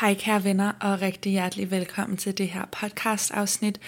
Hej 0.00 0.14
kære 0.14 0.44
venner, 0.44 0.72
og 0.80 1.02
rigtig 1.02 1.32
hjertelig 1.32 1.70
velkommen 1.70 2.16
til 2.16 2.38
det 2.38 2.48
her 2.48 2.64
podcast 2.80 3.30
afsnit. 3.30 3.80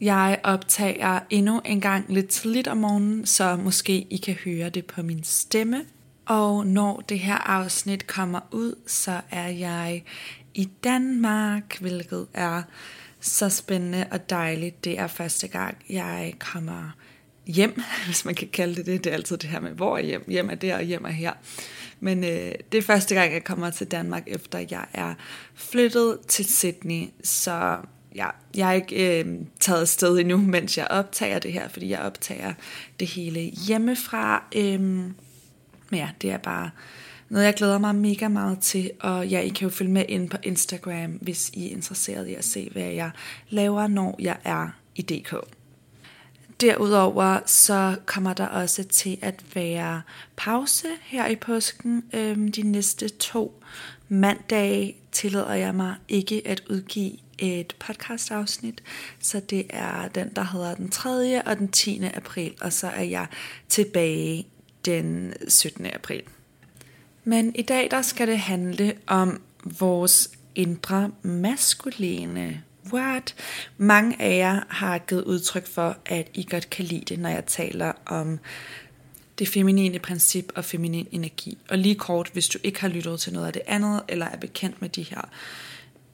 Jeg 0.00 0.40
optager 0.44 1.20
endnu 1.30 1.60
en 1.64 1.80
gang 1.80 2.04
lidt 2.08 2.28
tidligt 2.28 2.68
om 2.68 2.76
morgenen, 2.76 3.26
så 3.26 3.56
måske 3.56 4.06
I 4.10 4.16
kan 4.16 4.34
høre 4.34 4.70
det 4.70 4.86
på 4.86 5.02
min 5.02 5.24
stemme. 5.24 5.84
Og 6.26 6.66
når 6.66 7.00
det 7.08 7.18
her 7.18 7.36
afsnit 7.36 8.06
kommer 8.06 8.40
ud, 8.50 8.74
så 8.86 9.20
er 9.30 9.48
jeg 9.48 10.04
i 10.54 10.64
Danmark, 10.84 11.80
hvilket 11.80 12.26
er 12.34 12.62
så 13.20 13.48
spændende 13.48 14.06
og 14.10 14.30
dejligt. 14.30 14.84
Det 14.84 14.98
er 14.98 15.06
første 15.06 15.48
gang, 15.48 15.76
jeg 15.90 16.34
kommer 16.38 16.92
hjem, 17.48 17.82
hvis 18.06 18.24
man 18.24 18.34
kan 18.34 18.48
kalde 18.52 18.74
det 18.74 18.86
det. 18.86 19.04
Det 19.04 19.10
er 19.10 19.14
altid 19.14 19.36
det 19.36 19.50
her 19.50 19.60
med, 19.60 19.70
hvor 19.70 19.98
er 19.98 20.02
hjem? 20.02 20.24
Hjem 20.28 20.50
er 20.50 20.54
der, 20.54 20.76
og 20.76 20.82
hjem 20.82 21.04
er 21.04 21.10
her. 21.10 21.32
Men 22.00 22.24
øh, 22.24 22.52
det 22.72 22.78
er 22.78 22.82
første 22.82 23.14
gang, 23.14 23.32
jeg 23.32 23.44
kommer 23.44 23.70
til 23.70 23.86
Danmark, 23.86 24.22
efter 24.26 24.58
jeg 24.70 24.84
er 24.92 25.14
flyttet 25.54 26.18
til 26.28 26.44
Sydney. 26.44 27.02
Så 27.22 27.76
ja, 28.14 28.26
jeg 28.56 28.68
er 28.68 28.72
ikke 28.72 29.20
øh, 29.20 29.26
taget 29.60 29.80
afsted 29.80 30.18
endnu, 30.18 30.36
mens 30.56 30.78
jeg 30.78 30.86
optager 30.90 31.38
det 31.38 31.52
her, 31.52 31.68
fordi 31.68 31.90
jeg 31.90 32.00
optager 32.00 32.54
det 33.00 33.08
hele 33.08 33.40
hjemmefra. 33.40 34.44
Øh, 34.56 34.80
men 34.80 36.00
ja, 36.00 36.08
det 36.22 36.30
er 36.30 36.38
bare 36.38 36.70
noget, 37.28 37.44
jeg 37.44 37.54
glæder 37.54 37.78
mig 37.78 37.94
mega 37.94 38.28
meget 38.28 38.58
til, 38.58 38.90
og 39.00 39.26
ja, 39.26 39.40
I 39.40 39.48
kan 39.48 39.68
jo 39.68 39.74
følge 39.74 39.90
med 39.90 40.04
ind 40.08 40.30
på 40.30 40.36
Instagram, 40.42 41.10
hvis 41.10 41.50
I 41.54 41.66
er 41.66 41.70
interesseret 41.70 42.28
i 42.28 42.34
at 42.34 42.44
se, 42.44 42.68
hvad 42.72 42.82
jeg 42.82 43.10
laver, 43.50 43.86
når 43.86 44.16
jeg 44.18 44.36
er 44.44 44.68
i 44.94 45.02
DK. 45.02 45.34
Derudover 46.60 47.40
så 47.46 47.96
kommer 48.06 48.32
der 48.32 48.46
også 48.46 48.84
til 48.84 49.18
at 49.22 49.44
være 49.54 50.02
pause 50.36 50.88
her 51.02 51.26
i 51.26 51.36
påsken. 51.36 52.04
Øhm, 52.12 52.52
de 52.52 52.62
næste 52.62 53.08
to 53.08 53.62
mandage 54.08 54.96
tillader 55.12 55.54
jeg 55.54 55.74
mig 55.74 55.94
ikke 56.08 56.42
at 56.44 56.62
udgive 56.70 57.12
et 57.38 57.74
podcast 57.78 58.30
afsnit, 58.30 58.82
så 59.20 59.40
det 59.40 59.66
er 59.70 60.08
den, 60.08 60.28
der 60.36 60.42
hedder 60.42 60.74
den 60.74 60.88
3. 60.88 61.42
og 61.46 61.58
den 61.58 61.68
10. 61.68 62.02
april, 62.14 62.54
og 62.60 62.72
så 62.72 62.86
er 62.86 63.02
jeg 63.02 63.26
tilbage 63.68 64.46
den 64.84 65.34
17. 65.48 65.86
april. 65.86 66.22
Men 67.24 67.54
i 67.54 67.62
dag 67.62 67.90
der 67.90 68.02
skal 68.02 68.28
det 68.28 68.38
handle 68.38 68.94
om 69.06 69.40
vores 69.78 70.30
indre 70.54 71.10
maskuline 71.22 72.62
what? 72.92 73.34
Mange 73.76 74.22
af 74.22 74.36
jer 74.38 74.60
har 74.68 74.98
givet 74.98 75.24
udtryk 75.24 75.66
for, 75.66 75.96
at 76.06 76.30
I 76.34 76.46
godt 76.50 76.70
kan 76.70 76.84
lide 76.84 77.04
det, 77.14 77.18
når 77.18 77.28
jeg 77.28 77.46
taler 77.46 77.92
om 78.06 78.38
det 79.38 79.48
feminine 79.48 79.98
princip 79.98 80.52
og 80.54 80.64
feminin 80.64 81.08
energi. 81.12 81.58
Og 81.68 81.78
lige 81.78 81.94
kort, 81.94 82.30
hvis 82.32 82.48
du 82.48 82.58
ikke 82.62 82.80
har 82.80 82.88
lyttet 82.88 83.20
til 83.20 83.32
noget 83.32 83.46
af 83.46 83.52
det 83.52 83.62
andet, 83.66 84.02
eller 84.08 84.26
er 84.26 84.36
bekendt 84.36 84.80
med 84.80 84.88
de 84.88 85.02
her 85.02 85.28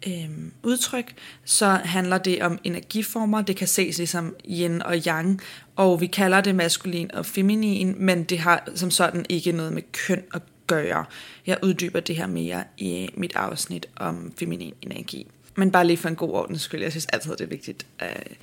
øhm, 0.06 0.52
udtryk, 0.62 1.14
så 1.44 1.66
handler 1.66 2.18
det 2.18 2.42
om 2.42 2.58
energiformer. 2.64 3.42
Det 3.42 3.56
kan 3.56 3.68
ses 3.68 3.98
ligesom 3.98 4.34
yin 4.50 4.82
og 4.82 4.96
yang, 5.06 5.40
og 5.76 6.00
vi 6.00 6.06
kalder 6.06 6.40
det 6.40 6.54
maskulin 6.54 7.10
og 7.14 7.26
feminin, 7.26 7.94
men 7.98 8.24
det 8.24 8.38
har 8.38 8.68
som 8.74 8.90
sådan 8.90 9.26
ikke 9.28 9.52
noget 9.52 9.72
med 9.72 9.82
køn 9.92 10.22
at 10.34 10.42
gøre. 10.66 11.04
Jeg 11.46 11.58
uddyber 11.62 12.00
det 12.00 12.16
her 12.16 12.26
mere 12.26 12.64
i 12.78 13.08
mit 13.14 13.36
afsnit 13.36 13.86
om 13.96 14.32
feminin 14.38 14.74
energi. 14.82 15.26
Men 15.56 15.70
bare 15.70 15.86
lige 15.86 15.96
for 15.96 16.08
en 16.08 16.16
god 16.16 16.30
ordens 16.30 16.62
skyld, 16.62 16.82
jeg 16.82 16.90
synes 16.90 17.06
altid, 17.06 17.30
det 17.30 17.40
er 17.40 17.46
vigtigt 17.46 17.86
øh, 18.02 18.08
at 18.08 18.36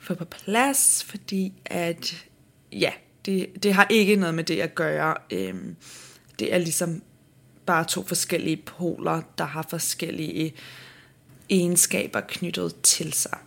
få 0.00 0.14
på 0.14 0.24
plads, 0.24 1.04
fordi 1.04 1.52
at, 1.64 2.24
ja, 2.72 2.92
det, 3.26 3.62
det 3.62 3.74
har 3.74 3.86
ikke 3.90 4.16
noget 4.16 4.34
med 4.34 4.44
det 4.44 4.60
at 4.60 4.74
gøre. 4.74 5.14
Øhm, 5.30 5.76
det 6.38 6.54
er 6.54 6.58
ligesom 6.58 7.02
bare 7.66 7.84
to 7.84 8.02
forskellige 8.02 8.56
poler, 8.56 9.22
der 9.38 9.44
har 9.44 9.66
forskellige 9.70 10.54
egenskaber 11.50 12.20
knyttet 12.20 12.74
til 12.82 13.12
sig. 13.12 13.38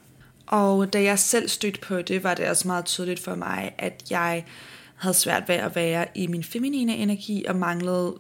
Og 0.46 0.94
da 0.94 1.04
jeg 1.04 1.20
selv 1.20 1.50
stødte 1.50 1.80
på 1.80 2.02
det, 2.02 2.24
var 2.24 2.34
det 2.34 2.50
også 2.50 2.68
meget 2.68 2.86
tydeligt 2.86 3.20
for 3.20 3.36
mig, 3.36 3.76
at 3.78 4.04
jeg 4.10 4.46
havde 4.96 5.14
svært 5.14 5.44
ved 5.48 5.56
at 5.56 5.76
være 5.76 6.08
i 6.16 6.28
min 6.28 6.44
feminine 6.44 6.96
energi 6.96 7.46
og 7.48 7.56
manglede 7.56 8.16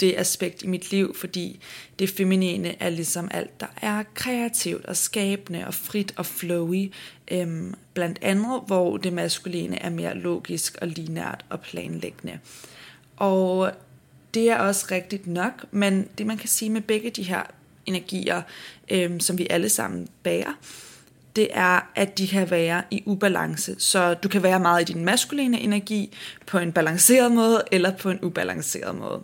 det 0.00 0.14
aspekt 0.18 0.62
i 0.62 0.66
mit 0.66 0.90
liv, 0.90 1.16
fordi 1.16 1.60
det 1.98 2.10
feminine 2.10 2.82
er 2.82 2.90
ligesom 2.90 3.28
alt, 3.30 3.60
der 3.60 3.66
er 3.82 4.02
kreativt 4.14 4.86
og 4.86 4.96
skabende 4.96 5.66
og 5.66 5.74
frit 5.74 6.14
og 6.16 6.26
flowy, 6.26 6.92
øhm, 7.30 7.74
blandt 7.94 8.18
andet, 8.22 8.62
hvor 8.66 8.96
det 8.96 9.12
maskuline 9.12 9.82
er 9.82 9.90
mere 9.90 10.14
logisk 10.14 10.78
og 10.80 10.88
linært 10.88 11.44
og 11.48 11.60
planlæggende. 11.60 12.38
Og 13.16 13.72
det 14.34 14.50
er 14.50 14.56
også 14.56 14.86
rigtigt 14.90 15.26
nok, 15.26 15.64
men 15.70 16.08
det 16.18 16.26
man 16.26 16.38
kan 16.38 16.48
sige 16.48 16.70
med 16.70 16.80
begge 16.80 17.10
de 17.10 17.22
her 17.22 17.42
energier, 17.86 18.42
øhm, 18.90 19.20
som 19.20 19.38
vi 19.38 19.46
alle 19.50 19.68
sammen 19.68 20.08
bærer, 20.22 20.54
det 21.36 21.48
er, 21.52 21.90
at 21.94 22.18
de 22.18 22.28
kan 22.28 22.50
være 22.50 22.82
i 22.90 23.02
ubalance. 23.06 23.74
Så 23.78 24.14
du 24.14 24.28
kan 24.28 24.42
være 24.42 24.60
meget 24.60 24.90
i 24.90 24.92
din 24.92 25.04
maskuline 25.04 25.60
energi 25.60 26.16
på 26.46 26.58
en 26.58 26.72
balanceret 26.72 27.32
måde, 27.32 27.62
eller 27.72 27.96
på 27.96 28.10
en 28.10 28.18
ubalanceret 28.22 28.94
måde. 28.94 29.22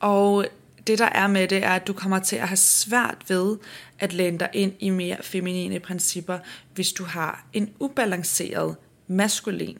Og 0.00 0.46
det 0.86 0.98
der 0.98 1.08
er 1.08 1.26
med 1.26 1.48
det, 1.48 1.64
er, 1.64 1.70
at 1.70 1.86
du 1.86 1.92
kommer 1.92 2.18
til 2.18 2.36
at 2.36 2.48
have 2.48 2.56
svært 2.56 3.24
ved 3.28 3.56
at 3.98 4.12
læne 4.12 4.38
dig 4.38 4.48
ind 4.52 4.72
i 4.78 4.90
mere 4.90 5.16
feminine 5.22 5.80
principper, 5.80 6.38
hvis 6.74 6.92
du 6.92 7.04
har 7.04 7.46
en 7.52 7.70
ubalanceret 7.80 8.76
maskulin 9.06 9.78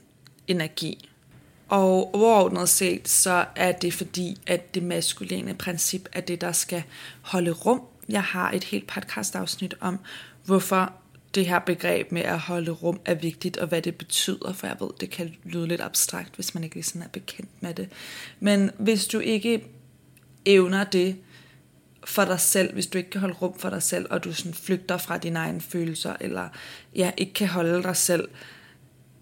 energi. 0.49 1.09
Og 1.69 2.15
overordnet 2.15 2.69
set, 2.69 3.09
så 3.09 3.45
er 3.57 3.73
det 3.73 3.95
fordi, 3.95 4.41
at 4.47 4.75
det 4.75 4.83
maskuline 4.83 5.55
princip 5.55 6.09
er 6.13 6.21
det, 6.21 6.41
der 6.41 6.53
skal 6.53 6.83
holde 7.23 7.51
rum. 7.51 7.83
Jeg 8.09 8.23
har 8.23 8.51
et 8.51 8.65
helt 8.65 8.87
podcastafsnit 8.87 9.75
om, 9.81 9.99
hvorfor 10.45 10.93
det 11.35 11.47
her 11.47 11.59
begreb 11.59 12.13
med 12.13 12.23
at 12.23 12.39
holde 12.39 12.71
rum 12.71 13.01
er 13.05 13.15
vigtigt, 13.15 13.57
og 13.57 13.67
hvad 13.67 13.83
det 13.83 13.95
betyder, 13.95 14.53
for 14.53 14.67
jeg 14.67 14.77
ved, 14.81 14.91
det 15.01 15.11
kan 15.11 15.35
lyde 15.45 15.69
lidt 15.69 15.81
abstrakt, 15.81 16.35
hvis 16.35 16.55
man 16.55 16.65
ikke 16.65 16.83
sådan 16.83 17.03
er 17.03 17.09
bekendt 17.09 17.51
med 17.61 17.75
det. 17.75 17.89
Men 18.41 18.71
hvis 18.79 19.07
du 19.07 19.19
ikke 19.19 19.65
evner 20.47 20.85
det 20.85 21.17
for 22.05 22.25
dig 22.25 22.41
selv, 22.41 22.75
hvis 22.75 22.87
du 22.87 22.99
ikke 22.99 23.11
kan 23.11 23.21
holde 23.21 23.35
rum 23.35 23.59
for 23.59 23.71
dig 23.71 23.83
selv, 23.83 24.07
og 24.11 24.25
du 24.25 24.33
sådan 24.33 24.55
flygter 24.55 24.97
fra 24.97 25.19
dine 25.19 25.39
egne 25.39 25.61
følelser, 25.61 26.17
eller 26.21 26.49
ja, 26.95 27.11
ikke 27.17 27.33
kan 27.33 27.49
holde 27.49 27.83
dig 27.83 27.97
selv, 27.97 28.29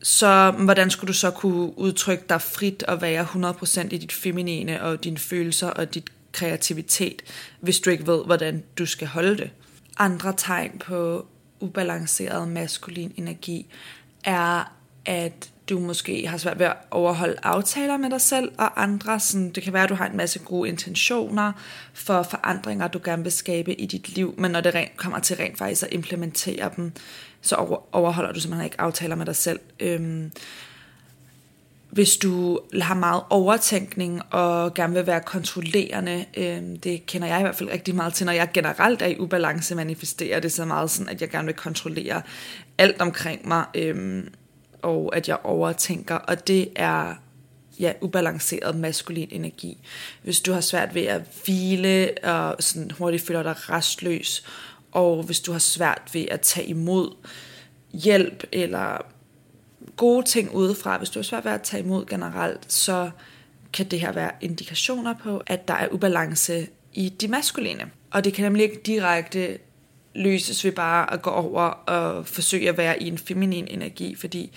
så 0.02 0.50
hvordan 0.50 0.90
skulle 0.90 1.08
du 1.08 1.12
så 1.12 1.30
kunne 1.30 1.78
udtrykke 1.78 2.24
dig 2.28 2.42
frit 2.42 2.82
og 2.82 3.02
være 3.02 3.24
100% 3.24 3.80
i 3.80 3.98
dit 3.98 4.12
feminine 4.12 4.82
og 4.82 5.04
dine 5.04 5.18
følelser 5.18 5.68
og 5.68 5.94
dit 5.94 6.10
kreativitet, 6.32 7.22
hvis 7.60 7.80
du 7.80 7.90
ikke 7.90 8.06
ved, 8.06 8.24
hvordan 8.24 8.62
du 8.78 8.86
skal 8.86 9.08
holde 9.08 9.36
det? 9.36 9.50
Andre 9.98 10.34
tegn 10.36 10.78
på 10.78 11.26
ubalanceret 11.60 12.48
maskulin 12.48 13.12
energi 13.16 13.66
er, 14.24 14.72
at 15.04 15.50
du 15.68 15.78
måske 15.78 16.28
har 16.28 16.38
svært 16.38 16.58
ved 16.58 16.66
at 16.66 16.76
overholde 16.90 17.36
aftaler 17.42 17.96
med 17.96 18.10
dig 18.10 18.20
selv 18.20 18.52
og 18.58 18.82
andre. 18.82 19.20
Sådan, 19.20 19.50
det 19.50 19.62
kan 19.62 19.72
være, 19.72 19.82
at 19.82 19.88
du 19.88 19.94
har 19.94 20.06
en 20.06 20.16
masse 20.16 20.38
gode 20.38 20.68
intentioner 20.68 21.52
for 21.92 22.22
forandringer, 22.22 22.88
du 22.88 23.00
gerne 23.04 23.22
vil 23.22 23.32
skabe 23.32 23.80
i 23.80 23.86
dit 23.86 24.08
liv, 24.08 24.34
men 24.38 24.50
når 24.50 24.60
det 24.60 24.74
rent, 24.74 24.96
kommer 24.96 25.18
til 25.18 25.36
rent 25.36 25.58
faktisk 25.58 25.82
at 25.82 25.88
implementere 25.92 26.70
dem, 26.76 26.92
så 27.40 27.76
overholder 27.92 28.32
du 28.32 28.40
simpelthen 28.40 28.64
ikke 28.64 28.80
aftaler 28.80 29.16
med 29.16 29.26
dig 29.26 29.36
selv. 29.36 29.60
Øhm, 29.80 30.30
hvis 31.90 32.16
du 32.16 32.60
har 32.80 32.94
meget 32.94 33.22
overtænkning 33.30 34.22
og 34.30 34.74
gerne 34.74 34.94
vil 34.94 35.06
være 35.06 35.20
kontrollerende, 35.20 36.24
øh, 36.36 36.62
det 36.82 37.06
kender 37.06 37.28
jeg 37.28 37.38
i 37.38 37.42
hvert 37.42 37.56
fald 37.56 37.70
rigtig 37.70 37.94
meget 37.94 38.14
til, 38.14 38.26
når 38.26 38.32
jeg 38.32 38.50
generelt 38.54 39.02
er 39.02 39.06
i 39.06 39.18
ubalance, 39.18 39.74
manifesterer 39.74 40.40
det 40.40 40.52
så 40.52 40.64
meget 40.64 40.90
sådan, 40.90 41.08
at 41.08 41.20
jeg 41.20 41.30
gerne 41.30 41.46
vil 41.46 41.54
kontrollere 41.54 42.22
alt 42.78 43.00
omkring 43.00 43.48
mig. 43.48 43.64
Øh, 43.74 44.24
og 44.84 45.16
at 45.16 45.28
jeg 45.28 45.38
overtænker, 45.44 46.14
og 46.14 46.46
det 46.48 46.68
er 46.76 47.14
ja, 47.80 47.92
ubalanceret 48.00 48.76
maskulin 48.76 49.28
energi. 49.30 49.78
Hvis 50.22 50.40
du 50.40 50.52
har 50.52 50.60
svært 50.60 50.94
ved 50.94 51.02
at 51.02 51.22
hvile 51.44 52.10
og 52.22 52.56
sådan 52.60 52.90
hurtigt 52.90 53.26
føler 53.26 53.42
dig 53.42 53.70
restløs, 53.70 54.44
og 54.92 55.22
hvis 55.22 55.40
du 55.40 55.52
har 55.52 55.58
svært 55.58 56.10
ved 56.12 56.26
at 56.30 56.40
tage 56.40 56.66
imod 56.66 57.10
hjælp 57.92 58.44
eller 58.52 58.98
gode 59.96 60.26
ting 60.26 60.54
udefra, 60.54 60.98
hvis 60.98 61.10
du 61.10 61.18
har 61.18 61.24
svært 61.24 61.44
ved 61.44 61.52
at 61.52 61.62
tage 61.62 61.82
imod 61.82 62.06
generelt, 62.06 62.72
så 62.72 63.10
kan 63.72 63.86
det 63.86 64.00
her 64.00 64.12
være 64.12 64.30
indikationer 64.40 65.14
på, 65.22 65.42
at 65.46 65.68
der 65.68 65.74
er 65.74 65.88
ubalance 65.88 66.66
i 66.92 67.08
de 67.08 67.28
maskuline. 67.28 67.90
Og 68.10 68.24
det 68.24 68.34
kan 68.34 68.44
nemlig 68.44 68.62
ikke 68.62 68.80
direkte 68.86 69.58
løses 70.14 70.64
ved 70.64 70.72
bare 70.72 71.12
at 71.12 71.22
gå 71.22 71.30
over 71.30 71.62
og 71.62 72.26
forsøge 72.26 72.68
at 72.68 72.78
være 72.78 73.02
i 73.02 73.08
en 73.08 73.18
feminin 73.18 73.68
energi, 73.68 74.14
fordi 74.14 74.52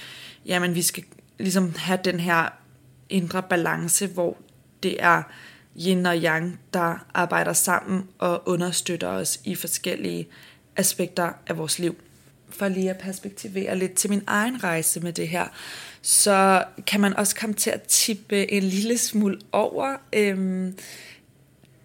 jamen, 0.46 0.76
vi 0.76 0.82
skal 0.82 1.04
ligesom 1.40 1.76
have 1.78 2.00
den 2.04 2.20
her 2.20 2.50
indre 3.10 3.44
balance, 3.44 4.08
hvor 4.08 4.38
det 4.84 4.96
er 5.00 5.24
yin 5.88 6.06
og 6.06 6.18
yang, 6.18 6.60
der 6.74 7.06
arbejder 7.14 7.54
sammen 7.54 8.08
og 8.18 8.44
understøtter 8.46 9.08
os 9.08 9.40
i 9.44 9.56
forskellige 9.56 10.28
aspekter 10.76 11.32
af 11.48 11.58
vores 11.58 11.80
liv. 11.80 11.96
For 12.50 12.68
lige 12.68 12.90
at 12.90 12.98
perspektivere 12.98 13.78
lidt 13.78 13.94
til 13.94 14.10
min 14.10 14.24
egen 14.28 14.64
rejse 14.64 15.00
med 15.00 15.14
det 15.14 15.28
her, 15.28 15.48
så 16.02 16.64
kan 16.88 17.02
man 17.02 17.18
også 17.18 17.36
komme 17.36 17.56
til 17.56 17.70
at 17.70 17.82
tippe 17.82 18.52
en 18.52 18.64
lille 18.64 18.98
smule 18.98 19.40
over. 19.52 19.98
Øhm, 20.14 20.78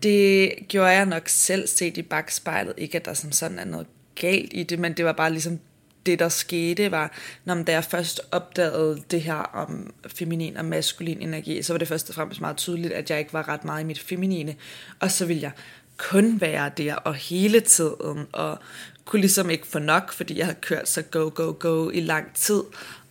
det 0.03 0.55
gjorde 0.69 0.91
jeg 0.91 1.07
nok 1.07 1.29
selv 1.29 1.67
set 1.69 1.97
i 1.97 2.03
bagspejlet. 2.03 2.75
Ikke 2.77 2.97
at 2.99 3.05
der 3.05 3.15
som 3.15 3.33
sådan 3.33 3.59
er 3.59 3.65
noget 3.65 3.87
galt 4.15 4.51
i 4.55 4.63
det, 4.63 4.79
men 4.79 4.93
det 4.93 5.05
var 5.05 5.13
bare 5.13 5.31
ligesom 5.31 5.59
det, 6.07 6.19
der 6.19 6.29
skete, 6.29 6.91
var, 6.91 7.13
når 7.45 7.55
da 7.55 7.73
jeg 7.73 7.85
først 7.85 8.21
opdagede 8.31 9.03
det 9.11 9.23
her 9.23 9.35
om 9.35 9.95
feminin 10.07 10.57
og 10.57 10.65
maskulin 10.65 11.23
energi, 11.23 11.63
så 11.63 11.73
var 11.73 11.79
det 11.79 11.89
først 11.89 12.09
og 12.09 12.15
fremmest 12.15 12.41
meget 12.41 12.57
tydeligt, 12.57 12.93
at 12.93 13.11
jeg 13.11 13.19
ikke 13.19 13.33
var 13.33 13.49
ret 13.49 13.65
meget 13.65 13.83
i 13.83 13.87
mit 13.87 13.99
feminine, 13.99 14.55
og 15.01 15.11
så 15.11 15.27
ville 15.27 15.43
jeg 15.43 15.51
kun 15.97 16.41
være 16.41 16.71
der 16.77 16.95
og 16.95 17.15
hele 17.15 17.61
tiden, 17.61 18.27
og 18.33 18.59
kunne 19.05 19.21
ligesom 19.21 19.51
ikke 19.51 19.67
få 19.67 19.79
nok, 19.79 20.13
fordi 20.13 20.39
jeg 20.39 20.47
havde 20.47 20.59
kørt 20.61 20.89
så 20.89 21.03
go, 21.03 21.31
go, 21.35 21.55
go 21.59 21.91
i 21.91 22.01
lang 22.01 22.35
tid. 22.35 22.63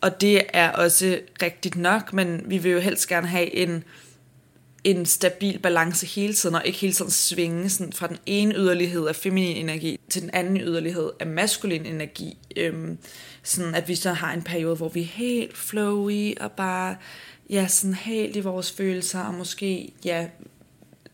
Og 0.02 0.22
det 0.22 0.42
er 0.54 0.72
også 0.72 1.20
rigtigt 1.42 1.76
nok, 1.76 2.14
men 2.14 2.44
vi 2.46 2.58
vil 2.58 2.72
jo 2.72 2.80
helst 2.80 3.08
gerne 3.08 3.28
have 3.28 3.56
en, 3.56 3.84
en 4.84 5.06
stabil 5.06 5.60
balance 5.60 6.06
hele 6.06 6.34
tiden, 6.34 6.56
og 6.56 6.62
ikke 6.66 6.80
hele 6.80 6.94
tiden 6.94 7.12
svinge 7.12 7.70
sådan 7.70 7.94
fra 7.94 8.08
den 8.08 8.18
ene 8.26 8.56
yderlighed 8.56 9.08
af 9.08 9.16
feminin 9.16 9.56
energi 9.56 10.00
til 10.10 10.22
den 10.22 10.30
anden 10.34 10.62
yderlighed 10.62 11.12
af 11.20 11.28
maskulin 11.28 11.86
energi. 11.86 12.38
Øhm, 12.56 12.98
sådan 13.44 13.76
at 13.76 13.88
vi 13.88 13.96
så 13.96 14.14
har 14.14 14.34
en 14.34 14.42
periode, 14.42 14.76
hvor 14.76 14.90
vi 14.90 15.02
er 15.02 15.06
helt 15.06 15.58
flowy 15.58 16.40
og 16.40 16.52
bare 16.52 16.96
ja, 17.50 17.68
sådan 17.68 17.94
helt 17.94 18.36
i 18.36 18.40
vores 18.40 18.72
følelser, 18.72 19.20
og 19.20 19.34
måske 19.34 19.94
ja, 20.06 20.28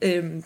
øhm, 0.02 0.44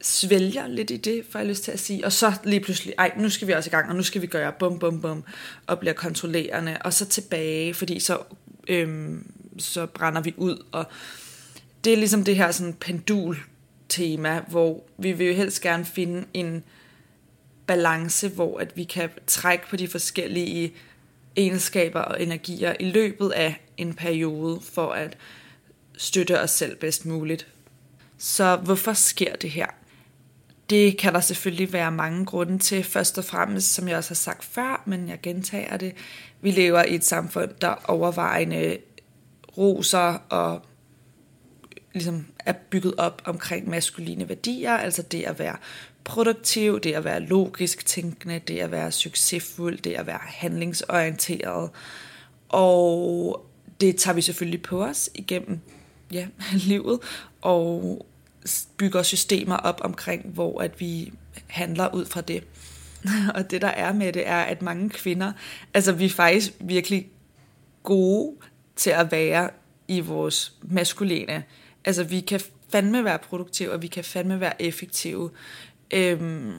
svælger 0.00 0.66
lidt 0.66 0.90
i 0.90 0.96
det, 0.96 1.24
får 1.30 1.38
jeg 1.38 1.48
lyst 1.48 1.64
til 1.64 1.72
at 1.72 1.80
sige. 1.80 2.04
Og 2.04 2.12
så 2.12 2.32
lige 2.44 2.60
pludselig, 2.60 2.94
ej, 2.98 3.12
nu 3.16 3.30
skal 3.30 3.48
vi 3.48 3.52
også 3.52 3.70
i 3.70 3.70
gang, 3.70 3.88
og 3.90 3.96
nu 3.96 4.02
skal 4.02 4.22
vi 4.22 4.26
gøre 4.26 4.52
bum, 4.58 4.78
bum, 4.78 5.00
bum, 5.00 5.24
og 5.66 5.78
bliver 5.78 5.92
kontrollerende, 5.92 6.78
og 6.84 6.92
så 6.92 7.06
tilbage, 7.06 7.74
fordi 7.74 8.00
så, 8.00 8.18
øhm, 8.68 9.30
så 9.58 9.86
brænder 9.86 10.20
vi 10.20 10.34
ud, 10.36 10.64
og 10.72 10.86
det 11.84 11.92
er 11.92 11.96
ligesom 11.96 12.24
det 12.24 12.36
her 12.36 12.50
sådan 12.50 12.74
pendul 12.74 13.36
tema, 13.88 14.40
hvor 14.48 14.84
vi 14.98 15.12
vil 15.12 15.26
jo 15.26 15.34
helst 15.34 15.60
gerne 15.60 15.84
finde 15.84 16.26
en 16.34 16.64
balance, 17.66 18.28
hvor 18.28 18.58
at 18.58 18.76
vi 18.76 18.84
kan 18.84 19.10
trække 19.26 19.68
på 19.68 19.76
de 19.76 19.88
forskellige 19.88 20.72
egenskaber 21.36 22.00
og 22.00 22.22
energier 22.22 22.74
i 22.80 22.84
løbet 22.84 23.30
af 23.30 23.60
en 23.76 23.94
periode, 23.94 24.60
for 24.72 24.92
at 24.92 25.16
støtte 25.96 26.40
os 26.40 26.50
selv 26.50 26.76
bedst 26.76 27.06
muligt. 27.06 27.46
Så 28.18 28.56
hvorfor 28.56 28.92
sker 28.92 29.36
det 29.36 29.50
her? 29.50 29.66
Det 30.70 30.98
kan 30.98 31.14
der 31.14 31.20
selvfølgelig 31.20 31.72
være 31.72 31.92
mange 31.92 32.24
grunde 32.24 32.58
til. 32.58 32.84
Først 32.84 33.18
og 33.18 33.24
fremmest, 33.24 33.74
som 33.74 33.88
jeg 33.88 33.96
også 33.96 34.10
har 34.10 34.14
sagt 34.14 34.44
før, 34.44 34.82
men 34.86 35.08
jeg 35.08 35.18
gentager 35.22 35.76
det, 35.76 35.92
vi 36.40 36.50
lever 36.50 36.84
i 36.84 36.94
et 36.94 37.04
samfund, 37.04 37.50
der 37.60 37.74
overvejende 37.84 38.78
roser 39.58 40.18
og 40.28 40.62
ligesom 41.96 42.26
er 42.38 42.52
bygget 42.52 42.94
op 42.98 43.22
omkring 43.24 43.68
maskuline 43.68 44.28
værdier, 44.28 44.72
altså 44.72 45.02
det 45.02 45.22
at 45.22 45.38
være 45.38 45.56
produktiv, 46.04 46.80
det 46.80 46.92
at 46.92 47.04
være 47.04 47.20
logisk 47.20 47.86
tænkende, 47.86 48.38
det 48.38 48.58
at 48.58 48.70
være 48.70 48.92
succesfuld, 48.92 49.78
det 49.78 49.92
at 49.92 50.06
være 50.06 50.20
handlingsorienteret. 50.22 51.70
Og 52.48 53.46
det 53.80 53.96
tager 53.96 54.14
vi 54.14 54.22
selvfølgelig 54.22 54.62
på 54.62 54.84
os 54.84 55.10
igennem 55.14 55.60
ja, 56.12 56.26
livet, 56.68 57.00
og 57.42 58.06
bygger 58.76 59.02
systemer 59.02 59.56
op 59.56 59.80
omkring, 59.84 60.26
hvor 60.26 60.60
at 60.60 60.80
vi 60.80 61.12
handler 61.46 61.94
ud 61.94 62.06
fra 62.06 62.20
det. 62.20 62.44
Og 63.34 63.50
det 63.50 63.62
der 63.62 63.68
er 63.68 63.92
med 63.92 64.12
det, 64.12 64.28
er, 64.28 64.42
at 64.42 64.62
mange 64.62 64.90
kvinder, 64.90 65.32
altså 65.74 65.92
vi 65.92 66.04
er 66.04 66.10
faktisk 66.10 66.52
virkelig 66.60 67.08
gode 67.82 68.36
til 68.76 68.90
at 68.90 69.12
være 69.12 69.50
i 69.88 70.00
vores 70.00 70.52
maskuline. 70.62 71.44
Altså 71.86 72.04
vi 72.04 72.20
kan 72.20 72.40
fandme 72.72 73.04
være 73.04 73.18
produktive, 73.18 73.72
og 73.72 73.82
vi 73.82 73.86
kan 73.86 74.04
fandme 74.04 74.40
være 74.40 74.62
effektive, 74.62 75.30
øhm, 75.90 76.52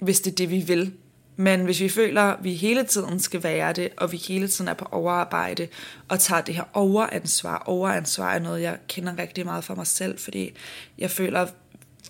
hvis 0.00 0.20
det 0.20 0.30
er 0.30 0.34
det, 0.34 0.50
vi 0.50 0.58
vil. 0.58 0.92
Men 1.36 1.64
hvis 1.64 1.80
vi 1.80 1.88
føler, 1.88 2.22
at 2.22 2.44
vi 2.44 2.54
hele 2.54 2.84
tiden 2.84 3.20
skal 3.20 3.42
være 3.42 3.72
det, 3.72 3.88
og 3.96 4.12
vi 4.12 4.16
hele 4.16 4.48
tiden 4.48 4.68
er 4.68 4.74
på 4.74 4.88
overarbejde, 4.90 5.68
og 6.08 6.20
tager 6.20 6.42
det 6.42 6.54
her 6.54 6.64
overansvar, 6.72 7.62
overansvar 7.66 8.34
er 8.34 8.38
noget, 8.38 8.62
jeg 8.62 8.78
kender 8.88 9.18
rigtig 9.18 9.44
meget 9.44 9.64
for 9.64 9.74
mig 9.74 9.86
selv, 9.86 10.18
fordi 10.18 10.52
jeg 10.98 11.10
føler 11.10 11.46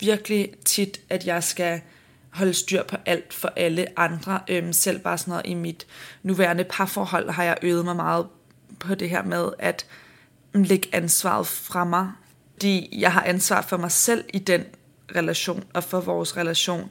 virkelig 0.01 0.51
tit, 0.65 1.01
at 1.09 1.27
jeg 1.27 1.45
skal 1.45 1.81
holde 2.31 2.55
styr 2.55 2.83
på 2.83 2.97
alt 3.07 3.35
for 3.35 3.53
alle 3.57 3.99
andre. 3.99 4.41
Øhm, 4.49 4.73
selv 4.73 4.99
bare 4.99 5.19
sådan 5.19 5.31
noget 5.31 5.47
i 5.47 5.55
mit 5.55 5.87
nuværende 6.23 6.65
parforhold 6.65 7.31
har 7.31 7.45
jeg 7.45 7.57
øvet 7.63 7.85
mig 7.85 7.97
meget 7.97 8.27
på 8.79 8.95
det 8.95 9.11
her 9.11 9.23
med 9.23 9.49
at 9.59 9.87
lægge 10.63 10.89
ansvaret 10.93 11.47
fra 11.47 11.85
mig. 11.85 12.11
Fordi 12.53 12.89
jeg 13.01 13.13
har 13.13 13.23
ansvar 13.23 13.63
for 13.63 13.77
mig 13.77 13.93
selv 13.93 14.25
i 14.35 14.39
den 14.39 14.65
relation 15.17 15.65
og 15.75 15.85
for 15.85 16.01
vores 16.01 16.37
relation 16.37 16.91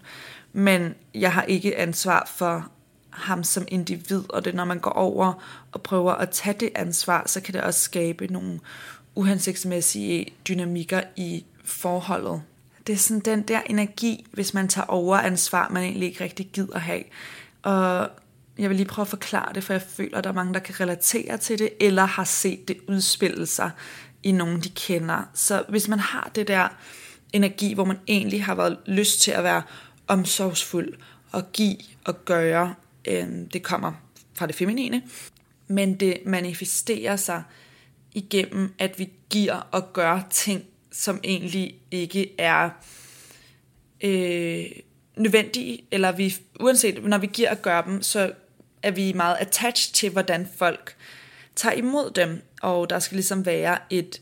men 0.57 0.95
jeg 1.13 1.33
har 1.33 1.43
ikke 1.43 1.77
ansvar 1.77 2.31
for 2.35 2.69
ham 3.09 3.43
som 3.43 3.65
individ, 3.67 4.23
og 4.29 4.45
det 4.45 4.55
når 4.55 4.65
man 4.65 4.79
går 4.79 4.91
over 4.91 5.33
og 5.71 5.81
prøver 5.81 6.13
at 6.13 6.29
tage 6.29 6.55
det 6.59 6.69
ansvar, 6.75 7.23
så 7.25 7.41
kan 7.41 7.53
det 7.53 7.61
også 7.61 7.79
skabe 7.79 8.27
nogle 8.27 8.59
uhensigtsmæssige 9.15 10.33
dynamikker 10.47 11.01
i 11.15 11.45
forholdet. 11.63 12.41
Det 12.87 12.93
er 12.93 12.97
sådan 12.97 13.19
den 13.19 13.41
der 13.41 13.61
energi, 13.65 14.25
hvis 14.33 14.53
man 14.53 14.67
tager 14.67 14.85
over 14.85 15.17
ansvar, 15.17 15.69
man 15.69 15.83
egentlig 15.83 16.07
ikke 16.07 16.23
rigtig 16.23 16.49
gider 16.53 16.79
have. 16.79 17.03
Og 17.63 18.09
jeg 18.57 18.69
vil 18.69 18.77
lige 18.77 18.87
prøve 18.87 19.03
at 19.03 19.09
forklare 19.09 19.53
det, 19.53 19.63
for 19.63 19.73
jeg 19.73 19.81
føler, 19.81 20.17
at 20.17 20.23
der 20.23 20.29
er 20.29 20.33
mange, 20.33 20.53
der 20.53 20.59
kan 20.59 20.79
relatere 20.79 21.37
til 21.37 21.59
det, 21.59 21.69
eller 21.79 22.05
har 22.05 22.23
set 22.23 22.67
det 22.67 22.77
udspille 22.87 23.45
sig 23.45 23.71
i 24.23 24.31
nogen, 24.31 24.61
de 24.61 24.69
kender. 24.69 25.29
Så 25.33 25.63
hvis 25.69 25.87
man 25.87 25.99
har 25.99 26.31
det 26.35 26.47
der 26.47 26.67
energi, 27.33 27.73
hvor 27.73 27.85
man 27.85 27.97
egentlig 28.07 28.43
har 28.43 28.55
været 28.55 28.77
lyst 28.85 29.21
til 29.21 29.31
at 29.31 29.43
være 29.43 29.61
omsorgsfuld 30.07 30.93
og 31.31 31.51
give 31.51 31.77
og 32.05 32.25
gøre. 32.25 32.75
Øh, 33.07 33.27
det 33.53 33.63
kommer 33.63 33.91
fra 34.33 34.47
det 34.47 34.55
feminine, 34.55 35.03
men 35.67 35.99
det 35.99 36.17
manifesterer 36.25 37.15
sig 37.15 37.43
igennem, 38.13 38.73
at 38.79 38.99
vi 38.99 39.09
giver 39.29 39.67
og 39.71 39.93
gør 39.93 40.21
ting, 40.29 40.63
som 40.91 41.19
egentlig 41.23 41.75
ikke 41.91 42.31
er 42.37 42.69
øh, 44.03 44.65
nødvendige, 45.17 45.83
eller 45.91 46.11
vi, 46.11 46.35
uanset 46.59 47.03
når 47.03 47.17
vi 47.17 47.27
giver 47.27 47.51
og 47.51 47.61
gør 47.61 47.81
dem, 47.81 48.01
så 48.01 48.33
er 48.85 48.91
vi 48.91 49.13
meget 49.13 49.37
attached 49.39 49.93
til, 49.93 50.09
hvordan 50.09 50.49
folk 50.57 50.95
tager 51.55 51.75
imod 51.75 52.11
dem, 52.11 52.41
og 52.61 52.89
der 52.89 52.99
skal 52.99 53.15
ligesom 53.15 53.45
være 53.45 53.77
et 53.89 54.21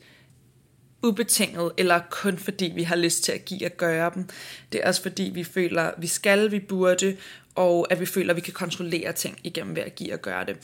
ubetinget, 1.04 1.72
eller 1.78 2.00
kun 2.10 2.38
fordi 2.38 2.72
vi 2.76 2.84
har 2.84 2.96
lyst 2.96 3.24
til 3.24 3.32
at 3.32 3.46
give 3.46 3.66
og 3.66 3.72
gøre 3.78 4.12
dem. 4.16 4.30
Det 4.72 4.82
er 4.84 4.88
også 4.88 5.02
fordi 5.02 5.24
vi 5.24 5.44
føler, 5.44 5.92
vi 5.98 6.08
skal, 6.08 6.52
vi 6.52 6.60
burde, 6.60 7.18
og 7.56 7.88
at 7.90 8.00
vi 8.00 8.06
føler, 8.06 8.30
at 8.30 8.36
vi 8.36 8.42
kan 8.42 8.54
kontrollere 8.54 9.12
ting 9.12 9.40
igennem 9.44 9.76
ved 9.76 9.84
at 9.84 9.96
give 9.96 10.14
og 10.14 10.20
gøre 10.22 10.46
det. 10.46 10.58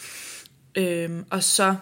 Øhm, 0.75 1.25
og 1.29 1.44
så 1.44 1.75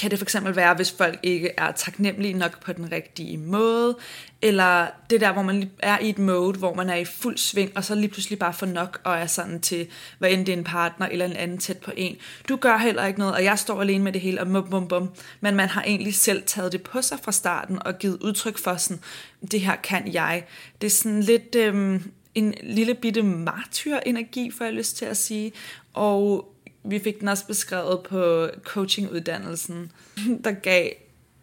kan 0.00 0.10
det 0.10 0.18
for 0.18 0.24
eksempel 0.24 0.56
være, 0.56 0.74
hvis 0.74 0.92
folk 0.92 1.18
ikke 1.22 1.50
er 1.58 1.72
taknemmelige 1.72 2.34
nok 2.34 2.64
på 2.64 2.72
den 2.72 2.92
rigtige 2.92 3.38
måde, 3.38 3.96
eller 4.42 4.86
det 5.10 5.20
der, 5.20 5.32
hvor 5.32 5.42
man 5.42 5.70
er 5.78 5.98
i 5.98 6.08
et 6.08 6.18
mode, 6.18 6.58
hvor 6.58 6.74
man 6.74 6.90
er 6.90 6.94
i 6.94 7.04
fuld 7.04 7.38
sving, 7.38 7.72
og 7.76 7.84
så 7.84 7.94
lige 7.94 8.08
pludselig 8.08 8.38
bare 8.38 8.52
får 8.52 8.66
nok, 8.66 9.00
og 9.04 9.16
er 9.16 9.26
sådan 9.26 9.60
til, 9.60 9.86
hvad 10.18 10.30
end 10.30 10.46
det 10.46 10.52
er 10.52 10.56
en 10.56 10.64
partner 10.64 11.06
eller 11.06 11.24
en 11.24 11.36
anden 11.36 11.58
tæt 11.58 11.78
på 11.78 11.90
en. 11.96 12.16
Du 12.48 12.56
gør 12.56 12.76
heller 12.76 13.06
ikke 13.06 13.18
noget, 13.18 13.34
og 13.34 13.44
jeg 13.44 13.58
står 13.58 13.80
alene 13.80 14.04
med 14.04 14.12
det 14.12 14.20
hele, 14.20 14.40
og 14.40 14.46
bum, 14.46 14.70
bum, 14.70 14.88
bum. 14.88 15.10
Men 15.40 15.56
man 15.56 15.68
har 15.68 15.82
egentlig 15.82 16.14
selv 16.14 16.42
taget 16.46 16.72
det 16.72 16.82
på 16.82 17.02
sig 17.02 17.18
fra 17.22 17.32
starten, 17.32 17.78
og 17.86 17.98
givet 17.98 18.18
udtryk 18.22 18.58
for 18.58 18.76
sådan, 18.76 19.02
det 19.50 19.60
her 19.60 19.76
kan 19.76 20.12
jeg. 20.12 20.44
Det 20.80 20.86
er 20.86 20.90
sådan 20.90 21.20
lidt 21.20 21.54
øhm, 21.54 22.12
en 22.34 22.54
lille 22.62 22.94
bitte 22.94 23.22
martyr-energi, 23.22 24.50
får 24.50 24.64
jeg 24.64 24.74
lyst 24.74 24.96
til 24.96 25.04
at 25.04 25.16
sige, 25.16 25.52
og 25.94 26.52
vi 26.84 26.98
fik 26.98 27.20
den 27.20 27.28
også 27.28 27.46
beskrevet 27.46 28.00
på 28.02 28.48
coachinguddannelsen, 28.64 29.92
der 30.44 30.52
gav 30.52 30.90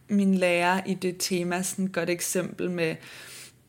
min 0.10 0.36
lærer 0.36 0.82
i 0.86 0.94
det 0.94 1.15
tema 1.20 1.62
sådan 1.62 1.86
et 1.86 1.91
godt 1.91 2.10
eksempel 2.10 2.72
med 2.72 2.96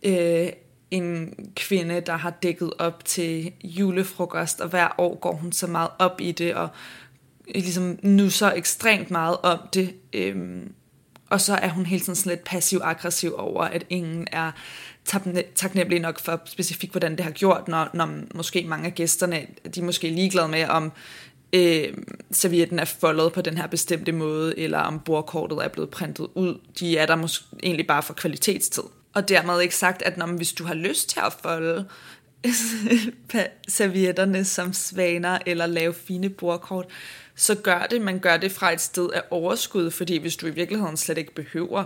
øh, 0.02 0.52
en 0.90 1.34
kvinde, 1.56 2.00
der 2.00 2.16
har 2.16 2.30
dækket 2.30 2.72
op 2.78 3.04
til 3.04 3.52
julefrokost, 3.64 4.60
og 4.60 4.68
hver 4.68 4.88
år 4.98 5.18
går 5.18 5.32
hun 5.32 5.52
så 5.52 5.66
meget 5.66 5.90
op 5.98 6.20
i 6.20 6.32
det, 6.32 6.54
og 6.54 6.68
øh, 7.48 7.54
ligesom 7.54 7.98
nu 8.02 8.30
så 8.30 8.52
ekstremt 8.52 9.10
meget 9.10 9.36
om 9.42 9.58
det. 9.74 9.94
Øhm, 10.12 10.72
og 11.30 11.40
så 11.40 11.54
er 11.54 11.68
hun 11.68 11.86
hele 11.86 12.00
tiden 12.00 12.16
sådan 12.16 12.30
lidt 12.30 12.44
passiv-aggressiv 12.44 13.34
over, 13.38 13.64
at 13.64 13.84
ingen 13.90 14.26
er 14.32 14.52
taknemmelig 15.54 16.00
nok 16.00 16.20
for 16.20 16.40
specifikt, 16.44 16.92
hvordan 16.92 17.16
det 17.16 17.20
har 17.20 17.30
gjort, 17.30 17.68
når, 17.68 17.90
når 17.94 18.08
måske 18.34 18.64
mange 18.68 18.86
af 18.86 18.94
gæsterne, 18.94 19.46
de 19.74 19.80
er 19.80 19.84
måske 19.84 20.08
ligeglade 20.08 20.48
med, 20.48 20.68
om 20.68 20.92
øh, 21.52 21.94
servietten 22.30 22.78
er 22.78 22.84
foldet 22.84 23.32
på 23.32 23.42
den 23.42 23.56
her 23.56 23.66
bestemte 23.66 24.12
måde, 24.12 24.58
eller 24.58 24.78
om 24.78 25.00
bordkortet 25.00 25.58
er 25.64 25.68
blevet 25.68 25.90
printet 25.90 26.28
ud. 26.34 26.60
De 26.80 26.98
er 26.98 27.06
der 27.06 27.16
måske 27.16 27.44
egentlig 27.62 27.86
bare 27.86 28.02
for 28.02 28.14
kvalitetstid. 28.14 28.82
Og 29.14 29.28
dermed 29.28 29.60
ikke 29.60 29.76
sagt, 29.76 30.02
at 30.02 30.16
når, 30.16 30.26
hvis 30.26 30.52
du 30.52 30.64
har 30.64 30.74
lyst 30.74 31.08
til 31.08 31.20
at 31.26 31.32
folde 31.42 31.88
servietterne 33.68 34.44
som 34.44 34.72
svaner, 34.72 35.38
eller 35.46 35.66
lave 35.66 35.94
fine 35.94 36.28
bordkort, 36.28 36.86
så 37.34 37.54
gør 37.54 37.86
det. 37.90 38.00
Man 38.00 38.18
gør 38.18 38.36
det 38.36 38.52
fra 38.52 38.72
et 38.72 38.80
sted 38.80 39.10
af 39.10 39.22
overskud, 39.30 39.90
fordi 39.90 40.16
hvis 40.16 40.36
du 40.36 40.46
i 40.46 40.50
virkeligheden 40.50 40.96
slet 40.96 41.18
ikke 41.18 41.34
behøver, 41.34 41.84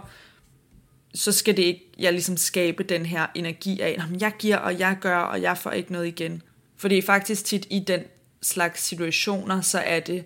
så 1.15 1.33
skal 1.33 1.57
det 1.57 1.63
ikke 1.63 1.91
jeg 1.99 2.13
ligesom 2.13 2.37
skabe 2.37 2.83
den 2.83 3.07
her 3.07 3.27
energi 3.35 3.81
af, 3.81 3.97
at 4.13 4.23
jeg 4.23 4.33
giver, 4.39 4.57
og 4.57 4.79
jeg 4.79 4.97
gør, 5.01 5.19
og 5.19 5.43
jeg 5.43 5.59
får 5.59 5.71
ikke 5.71 5.93
noget 5.93 6.07
igen. 6.07 6.43
Fordi 6.77 7.01
faktisk 7.01 7.45
tit 7.45 7.67
i 7.71 7.79
den 7.87 8.01
slags 8.43 8.83
situationer, 8.83 9.61
så 9.61 9.79
er 9.79 10.01
det 10.01 10.25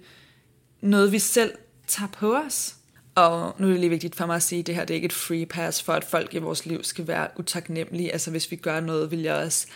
noget, 0.81 1.13
vi 1.13 1.19
selv 1.19 1.53
tager 1.87 2.09
på 2.09 2.37
os. 2.37 2.77
Og 3.15 3.55
nu 3.59 3.67
er 3.67 3.71
det 3.71 3.81
lige 3.81 3.91
vigtigt 3.91 4.17
for 4.17 4.27
mig 4.27 4.37
at 4.37 4.43
sige, 4.43 4.59
at 4.61 4.67
det 4.67 4.75
her 4.75 4.85
det 4.85 4.95
er 4.95 4.95
ikke 4.95 5.07
et 5.07 5.13
free 5.13 5.47
pass 5.47 5.83
for, 5.83 5.93
at 5.93 6.05
folk 6.05 6.35
i 6.35 6.39
vores 6.39 6.67
liv 6.67 6.85
skal 6.85 7.07
være 7.07 7.29
utaknemmelige. 7.37 8.13
Altså 8.13 8.31
hvis 8.31 8.51
vi 8.51 8.57
gør 8.57 8.81
noget, 8.81 9.11
vil 9.11 9.21
jeg 9.21 9.35
også 9.35 9.67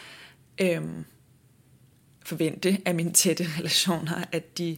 øhm, 0.61 1.04
forvente 2.25 2.78
af 2.85 2.94
mine 2.94 3.12
tætte 3.12 3.44
relationer, 3.59 4.25
at 4.32 4.59
de 4.59 4.76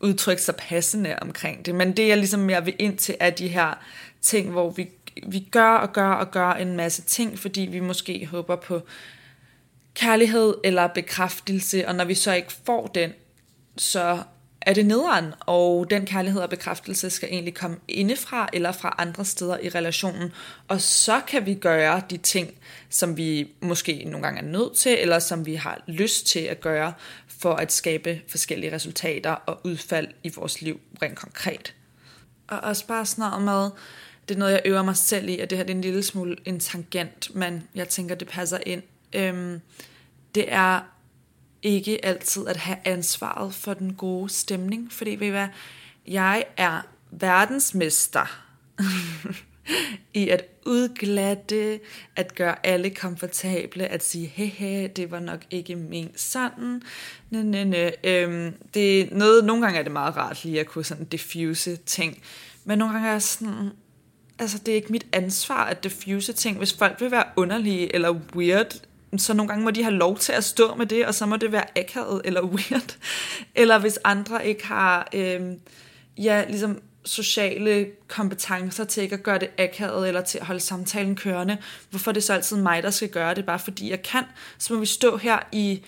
udtrykker 0.00 0.42
sig 0.42 0.56
passende 0.56 1.16
omkring 1.22 1.66
det. 1.66 1.74
Men 1.74 1.96
det 1.96 2.08
jeg 2.08 2.16
ligesom 2.16 2.40
mere 2.40 2.64
vil 2.64 2.76
ind 2.78 2.98
til, 2.98 3.16
er 3.20 3.30
de 3.30 3.48
her 3.48 3.74
ting, 4.22 4.50
hvor 4.50 4.70
vi, 4.70 4.88
vi 5.26 5.48
gør 5.50 5.70
og 5.70 5.92
gør 5.92 6.10
og 6.10 6.30
gør 6.30 6.50
en 6.50 6.76
masse 6.76 7.02
ting, 7.02 7.38
fordi 7.38 7.60
vi 7.60 7.80
måske 7.80 8.26
håber 8.26 8.56
på 8.56 8.82
kærlighed 9.98 10.54
eller 10.64 10.86
bekræftelse, 10.86 11.88
og 11.88 11.94
når 11.94 12.04
vi 12.04 12.14
så 12.14 12.32
ikke 12.32 12.52
får 12.66 12.86
den, 12.86 13.12
så 13.76 14.22
er 14.60 14.72
det 14.72 14.86
nederen, 14.86 15.34
og 15.40 15.90
den 15.90 16.06
kærlighed 16.06 16.40
og 16.40 16.50
bekræftelse 16.50 17.10
skal 17.10 17.28
egentlig 17.32 17.54
komme 17.54 17.76
indefra 17.88 18.48
eller 18.52 18.72
fra 18.72 18.94
andre 18.98 19.24
steder 19.24 19.58
i 19.58 19.68
relationen, 19.68 20.32
og 20.68 20.80
så 20.80 21.20
kan 21.28 21.46
vi 21.46 21.54
gøre 21.54 22.02
de 22.10 22.16
ting, 22.16 22.54
som 22.90 23.16
vi 23.16 23.50
måske 23.60 24.04
nogle 24.04 24.26
gange 24.26 24.40
er 24.40 24.44
nødt 24.44 24.76
til, 24.76 24.96
eller 25.00 25.18
som 25.18 25.46
vi 25.46 25.54
har 25.54 25.82
lyst 25.86 26.26
til 26.26 26.40
at 26.40 26.60
gøre, 26.60 26.92
for 27.40 27.54
at 27.54 27.72
skabe 27.72 28.20
forskellige 28.28 28.74
resultater 28.74 29.30
og 29.30 29.60
udfald 29.64 30.08
i 30.24 30.32
vores 30.36 30.62
liv 30.62 30.80
rent 31.02 31.18
konkret. 31.18 31.74
Og 32.48 32.60
også 32.60 32.86
bare 32.86 33.06
snart 33.06 33.42
med, 33.42 33.70
det 34.28 34.34
er 34.34 34.38
noget, 34.38 34.52
jeg 34.52 34.62
øver 34.64 34.82
mig 34.82 34.96
selv 34.96 35.28
i, 35.28 35.38
at 35.38 35.50
det 35.50 35.58
her 35.58 35.64
det 35.64 35.72
er 35.72 35.76
en 35.76 35.82
lille 35.82 36.02
smule 36.02 36.36
en 36.44 36.60
tangent, 36.60 37.34
men 37.34 37.68
jeg 37.74 37.88
tænker, 37.88 38.14
det 38.14 38.28
passer 38.28 38.58
ind. 38.66 38.82
Øhm, 39.12 39.60
det 40.34 40.52
er 40.52 40.80
ikke 41.62 42.04
altid 42.04 42.46
at 42.46 42.56
have 42.56 42.78
ansvaret 42.84 43.54
for 43.54 43.74
den 43.74 43.94
gode 43.94 44.28
stemning, 44.28 44.92
fordi 44.92 45.10
ved 45.10 45.26
I 45.26 45.30
hvad, 45.30 45.48
jeg 46.06 46.44
er 46.56 46.80
verdensmester 47.10 48.44
i 50.14 50.28
at 50.28 50.44
udglatte, 50.66 51.80
at 52.16 52.34
gøre 52.34 52.66
alle 52.66 52.90
komfortable, 52.90 53.86
at 53.86 54.04
sige, 54.04 54.26
hehe, 54.26 54.88
det 54.88 55.10
var 55.10 55.20
nok 55.20 55.44
ikke 55.50 55.76
min 55.76 56.10
sådan. 56.16 56.82
Næ, 57.30 57.42
næ, 57.42 57.64
næ. 57.64 57.90
Øhm, 58.04 58.54
det 58.74 59.00
er 59.00 59.06
noget, 59.12 59.44
nogle 59.44 59.62
gange 59.62 59.78
er 59.78 59.82
det 59.82 59.92
meget 59.92 60.16
rart 60.16 60.44
lige 60.44 60.60
at 60.60 60.66
kunne 60.66 60.84
sådan 60.84 61.04
diffuse 61.04 61.76
ting, 61.76 62.22
men 62.64 62.78
nogle 62.78 62.94
gange 62.94 63.08
er 63.08 63.18
sådan, 63.18 63.70
altså 64.38 64.58
det 64.58 64.72
er 64.72 64.76
ikke 64.76 64.92
mit 64.92 65.06
ansvar 65.12 65.64
at 65.64 65.84
diffuse 65.84 66.32
ting. 66.32 66.58
Hvis 66.58 66.72
folk 66.72 67.00
vil 67.00 67.10
være 67.10 67.24
underlige 67.36 67.94
eller 67.94 68.20
weird, 68.34 68.80
så 69.16 69.34
nogle 69.34 69.48
gange 69.48 69.64
må 69.64 69.70
de 69.70 69.82
have 69.82 69.94
lov 69.94 70.18
til 70.18 70.32
at 70.32 70.44
stå 70.44 70.74
med 70.74 70.86
det, 70.86 71.06
og 71.06 71.14
så 71.14 71.26
må 71.26 71.36
det 71.36 71.52
være 71.52 71.78
akavet 71.78 72.22
eller 72.24 72.42
weird. 72.54 72.96
Eller 73.54 73.78
hvis 73.78 73.98
andre 74.04 74.46
ikke 74.46 74.66
har 74.66 75.08
øh, 75.14 75.40
ja, 76.18 76.44
ligesom 76.48 76.82
sociale 77.04 77.86
kompetencer 78.08 78.84
til 78.84 79.02
ikke 79.02 79.14
at 79.14 79.22
gøre 79.22 79.38
det 79.38 79.50
akavet, 79.58 80.08
eller 80.08 80.20
til 80.20 80.38
at 80.38 80.46
holde 80.46 80.60
samtalen 80.60 81.16
kørende, 81.16 81.58
hvorfor 81.90 82.10
er 82.10 82.12
det 82.12 82.24
så 82.24 82.32
altid 82.32 82.56
mig, 82.56 82.82
der 82.82 82.90
skal 82.90 83.08
gøre 83.08 83.34
det, 83.34 83.46
bare 83.46 83.58
fordi 83.58 83.90
jeg 83.90 84.02
kan, 84.02 84.24
så 84.58 84.74
må 84.74 84.80
vi 84.80 84.86
stå 84.86 85.16
her 85.16 85.38
i 85.52 85.82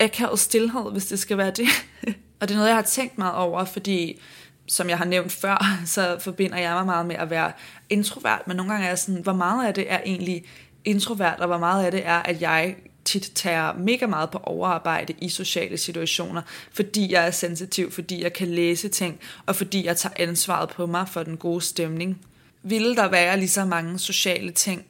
akavet 0.00 0.38
stillhed, 0.38 0.92
hvis 0.92 1.06
det 1.06 1.18
skal 1.18 1.38
være 1.38 1.50
det. 1.50 1.68
og 2.40 2.48
det 2.48 2.50
er 2.50 2.58
noget, 2.58 2.68
jeg 2.68 2.76
har 2.76 2.82
tænkt 2.82 3.18
meget 3.18 3.34
over, 3.34 3.64
fordi 3.64 4.20
som 4.66 4.88
jeg 4.88 4.98
har 4.98 5.04
nævnt 5.04 5.32
før, 5.32 5.76
så 5.86 6.16
forbinder 6.20 6.58
jeg 6.58 6.74
mig 6.74 6.86
meget 6.86 7.06
med 7.06 7.16
at 7.16 7.30
være 7.30 7.52
introvert, 7.90 8.42
men 8.46 8.56
nogle 8.56 8.72
gange 8.72 8.84
er 8.84 8.90
jeg 8.90 8.98
sådan, 8.98 9.22
hvor 9.22 9.32
meget 9.32 9.66
af 9.66 9.74
det 9.74 9.92
er 9.92 10.00
egentlig 10.04 10.44
introvert, 10.84 11.40
og 11.40 11.46
hvor 11.46 11.58
meget 11.58 11.84
af 11.84 11.90
det 11.90 12.06
er, 12.06 12.22
at 12.22 12.40
jeg 12.42 12.76
tit 13.04 13.32
tager 13.34 13.72
mega 13.72 14.06
meget 14.06 14.30
på 14.30 14.38
overarbejde 14.38 15.14
i 15.20 15.28
sociale 15.28 15.76
situationer, 15.78 16.42
fordi 16.72 17.12
jeg 17.12 17.26
er 17.26 17.30
sensitiv, 17.30 17.90
fordi 17.90 18.22
jeg 18.22 18.32
kan 18.32 18.48
læse 18.48 18.88
ting, 18.88 19.20
og 19.46 19.56
fordi 19.56 19.84
jeg 19.84 19.96
tager 19.96 20.14
ansvaret 20.16 20.68
på 20.68 20.86
mig 20.86 21.08
for 21.08 21.22
den 21.22 21.36
gode 21.36 21.60
stemning. 21.60 22.20
Ville 22.62 22.96
der 22.96 23.08
være 23.08 23.38
lige 23.38 23.48
så 23.48 23.64
mange 23.64 23.98
sociale 23.98 24.50
ting, 24.50 24.84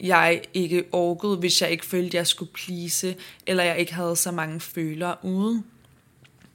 jeg 0.00 0.42
ikke 0.54 0.84
orkede, 0.92 1.36
hvis 1.36 1.62
jeg 1.62 1.70
ikke 1.70 1.86
følte, 1.86 2.16
jeg 2.16 2.26
skulle 2.26 2.52
plise, 2.52 3.16
eller 3.46 3.64
jeg 3.64 3.78
ikke 3.78 3.94
havde 3.94 4.16
så 4.16 4.30
mange 4.30 4.60
følere 4.60 5.16
ude? 5.22 5.62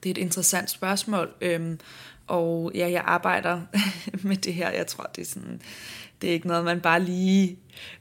Det 0.04 0.10
er 0.10 0.14
et 0.14 0.18
interessant 0.18 0.70
spørgsmål, 0.70 1.34
øhm, 1.42 1.80
og 2.28 2.72
ja, 2.76 2.92
jeg 2.92 3.04
arbejder 3.06 3.62
med 4.28 4.36
det 4.36 4.54
her. 4.54 4.70
Jeg 4.70 4.88
tror, 4.88 5.04
det 5.16 5.22
er 5.22 5.26
sådan 5.26 5.62
det 6.22 6.30
er 6.30 6.34
ikke 6.34 6.48
noget, 6.48 6.66
man 6.66 6.82
bare 6.82 7.04
lige 7.04 7.58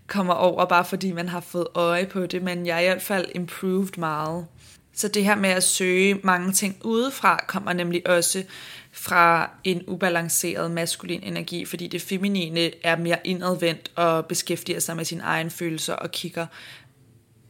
kommer 0.06 0.34
over, 0.34 0.64
bare 0.64 0.84
fordi 0.84 1.12
man 1.12 1.28
har 1.28 1.40
fået 1.40 1.66
øje 1.74 2.06
på 2.06 2.26
det, 2.26 2.42
men 2.42 2.66
jeg 2.66 2.76
er 2.76 2.80
i 2.80 2.84
hvert 2.84 3.02
fald 3.02 3.26
improved 3.34 3.98
meget. 3.98 4.46
Så 4.92 5.08
det 5.08 5.24
her 5.24 5.34
med 5.34 5.50
at 5.50 5.62
søge 5.62 6.20
mange 6.22 6.52
ting 6.52 6.76
udefra, 6.84 7.44
kommer 7.48 7.72
nemlig 7.72 8.06
også 8.06 8.44
fra 8.92 9.50
en 9.64 9.82
ubalanceret 9.86 10.70
maskulin 10.70 11.22
energi, 11.22 11.64
fordi 11.64 11.86
det 11.86 12.02
feminine 12.02 12.70
er 12.84 12.96
mere 12.96 13.18
indadvendt 13.24 13.90
og 13.94 14.26
beskæftiger 14.26 14.80
sig 14.80 14.96
med 14.96 15.04
sine 15.04 15.22
egne 15.22 15.50
følelser 15.50 15.94
og 15.94 16.10
kigger 16.10 16.46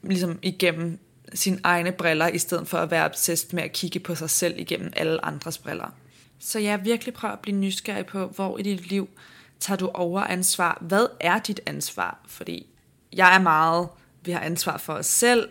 ligesom 0.03 0.39
igennem 0.43 0.99
sine 1.35 1.61
egne 1.65 1.93
briller, 1.93 2.29
i 2.29 2.39
stedet 2.39 2.69
for 2.69 2.79
at 2.79 2.91
være 2.91 3.05
obsessed 3.05 3.53
med 3.53 3.63
at 3.63 3.73
kigge 3.73 4.01
på 4.01 4.15
sig 4.15 4.31
selv 4.31 4.55
igennem 4.59 4.93
alle 4.97 5.25
andres 5.25 5.59
briller. 5.59 5.95
Så 6.39 6.59
jeg 6.59 6.85
virkelig 6.85 7.15
prøver 7.15 7.35
at 7.35 7.41
blive 7.41 7.57
nysgerrig 7.57 8.07
på, 8.07 8.27
hvor 8.27 8.59
i 8.59 8.63
dit 8.63 8.89
liv 8.89 9.09
tager 9.61 9.79
du 9.79 9.91
over 9.95 10.21
ansvar? 10.21 10.79
Hvad 10.81 11.07
er 11.21 11.39
dit 11.39 11.61
ansvar? 11.67 12.19
Fordi 12.27 12.67
jeg 13.13 13.35
er 13.35 13.41
meget, 13.41 13.89
vi 14.23 14.33
har 14.33 14.41
ansvar 14.41 14.79
for 14.79 14.93
os 14.93 15.07
selv, 15.07 15.49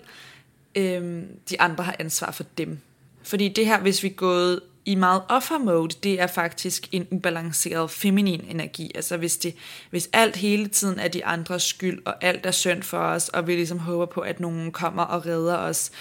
øhm, 0.75 1.28
de 1.50 1.62
andre 1.62 1.84
har 1.84 1.96
ansvar 2.00 2.32
for 2.32 2.44
dem. 2.58 2.80
Fordi 3.24 3.48
det 3.48 3.66
her, 3.66 3.80
hvis 3.80 4.04
vi 4.04 4.08
er 4.08 4.13
gået 4.13 4.60
i 4.86 4.96
meget 4.96 5.22
offer 5.30 5.58
mode, 5.58 5.96
det 6.04 6.22
er 6.22 6.28
faktisk 6.28 6.88
en 6.92 7.08
ubalanceret 7.12 7.92
feminin 7.92 8.46
energi. 8.50 8.92
Altså 8.96 9.18
hvis, 9.18 9.38
det, 9.38 9.56
hvis 9.89 10.10
alt 10.13 10.36
hele 10.36 10.68
tiden 10.68 11.00
er 11.00 11.08
de 11.08 11.25
andres 11.25 11.63
skyld, 11.63 12.01
og 12.06 12.24
alt 12.24 12.46
er 12.46 12.51
synd 12.51 12.84
for 12.84 12.98
os, 12.98 13.30
og 13.30 13.48
vi 13.48 13.56
ligesom 13.56 13.80
håber 13.80 14.06
på, 14.06 14.22
at 14.22 14.39
nogen 14.39 14.72
kommer 14.72 15.04
og 15.04 15.25
redder 15.25 15.58
os, 15.58 15.92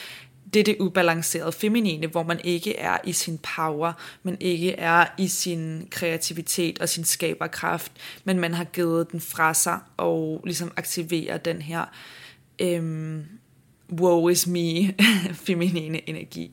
det 0.55 0.61
er 0.61 0.64
det 0.64 0.76
ubalancerede 0.81 1.52
feminine, 1.52 2.07
hvor 2.07 2.23
man 2.23 2.40
ikke 2.45 2.76
er 2.76 2.99
i 3.05 3.12
sin 3.12 3.38
power, 3.57 3.93
men 4.23 4.37
ikke 4.40 4.73
er 4.73 5.07
i 5.19 5.28
sin 5.28 5.88
kreativitet 5.90 6.78
og 6.78 6.88
sin 6.88 7.05
skaberkraft, 7.05 7.93
men 8.25 8.40
man 8.40 8.55
har 8.55 8.64
givet 8.64 9.12
den 9.12 9.21
fra 9.21 9.55
sig 9.55 9.78
og 9.97 10.40
ligesom 10.45 10.73
aktiverer 10.76 11.37
den 11.37 11.62
her 11.62 11.85
øhm, 12.59 13.25
woe 13.93 14.33
is 14.33 14.47
me 14.47 14.95
feminine 15.47 16.09
energi. 16.09 16.50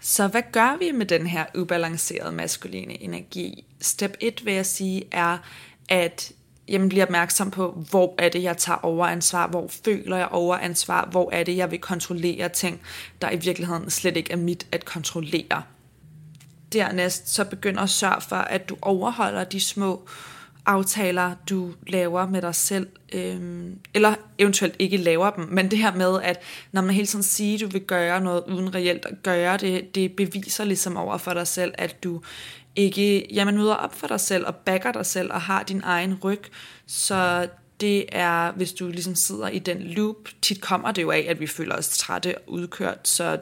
Så 0.00 0.28
hvad 0.28 0.42
gør 0.52 0.78
vi 0.78 0.90
med 0.92 1.06
den 1.06 1.26
her 1.26 1.44
ubalancerede 1.58 2.32
maskuline 2.32 3.02
energi? 3.02 3.64
Step 3.80 4.16
1 4.20 4.44
vil 4.44 4.54
jeg 4.54 4.66
sige 4.66 5.04
er, 5.12 5.38
at 5.88 6.32
jamen 6.70 6.88
bliver 6.88 7.04
opmærksom 7.04 7.50
på, 7.50 7.84
hvor 7.90 8.14
er 8.18 8.28
det, 8.28 8.42
jeg 8.42 8.56
tager 8.56 8.84
overansvar, 8.84 9.48
hvor 9.48 9.70
føler 9.84 10.16
jeg 10.16 10.28
overansvar, 10.30 11.08
hvor 11.10 11.30
er 11.32 11.44
det, 11.44 11.56
jeg 11.56 11.70
vil 11.70 11.78
kontrollere 11.78 12.48
ting, 12.48 12.80
der 13.22 13.30
i 13.30 13.36
virkeligheden 13.36 13.90
slet 13.90 14.16
ikke 14.16 14.32
er 14.32 14.36
mit 14.36 14.66
at 14.72 14.84
kontrollere. 14.84 15.62
Dernæst 16.72 17.34
så 17.34 17.44
begynder 17.44 17.82
at 17.82 17.90
sørge 17.90 18.20
for, 18.20 18.36
at 18.36 18.68
du 18.68 18.76
overholder 18.82 19.44
de 19.44 19.60
små 19.60 20.08
aftaler, 20.66 21.34
du 21.50 21.72
laver 21.86 22.28
med 22.28 22.42
dig 22.42 22.54
selv, 22.54 22.88
øhm, 23.12 23.78
eller 23.94 24.14
eventuelt 24.38 24.76
ikke 24.78 24.96
laver 24.96 25.30
dem, 25.30 25.48
men 25.50 25.70
det 25.70 25.78
her 25.78 25.94
med, 25.94 26.22
at 26.22 26.42
når 26.72 26.82
man 26.82 26.94
hele 26.94 27.06
tiden 27.06 27.22
siger, 27.22 27.54
at 27.54 27.60
du 27.60 27.66
vil 27.66 27.80
gøre 27.80 28.20
noget 28.20 28.42
uden 28.48 28.74
reelt 28.74 29.06
at 29.06 29.22
gøre 29.22 29.56
det, 29.56 29.94
det 29.94 30.12
beviser 30.12 30.64
ligesom 30.64 30.96
over 30.96 31.18
for 31.18 31.34
dig 31.34 31.46
selv, 31.46 31.74
at 31.78 32.04
du 32.04 32.20
ikke 32.80 33.26
jamen, 33.32 33.56
møder 33.56 33.74
op 33.74 33.94
for 33.94 34.06
dig 34.06 34.20
selv 34.20 34.46
og 34.46 34.56
backer 34.56 34.92
dig 34.92 35.06
selv 35.06 35.32
og 35.32 35.40
har 35.40 35.62
din 35.62 35.80
egen 35.84 36.18
ryg. 36.24 36.42
Så 36.86 37.48
det 37.80 38.04
er, 38.12 38.52
hvis 38.52 38.72
du 38.72 38.88
ligesom 38.88 39.14
sidder 39.14 39.48
i 39.48 39.58
den 39.58 39.82
loop, 39.82 40.28
tit 40.42 40.60
kommer 40.60 40.92
det 40.92 41.02
jo 41.02 41.10
af, 41.10 41.26
at 41.28 41.40
vi 41.40 41.46
føler 41.46 41.76
os 41.76 41.98
trætte 41.98 42.38
og 42.38 42.42
udkørt, 42.46 43.08
så 43.08 43.38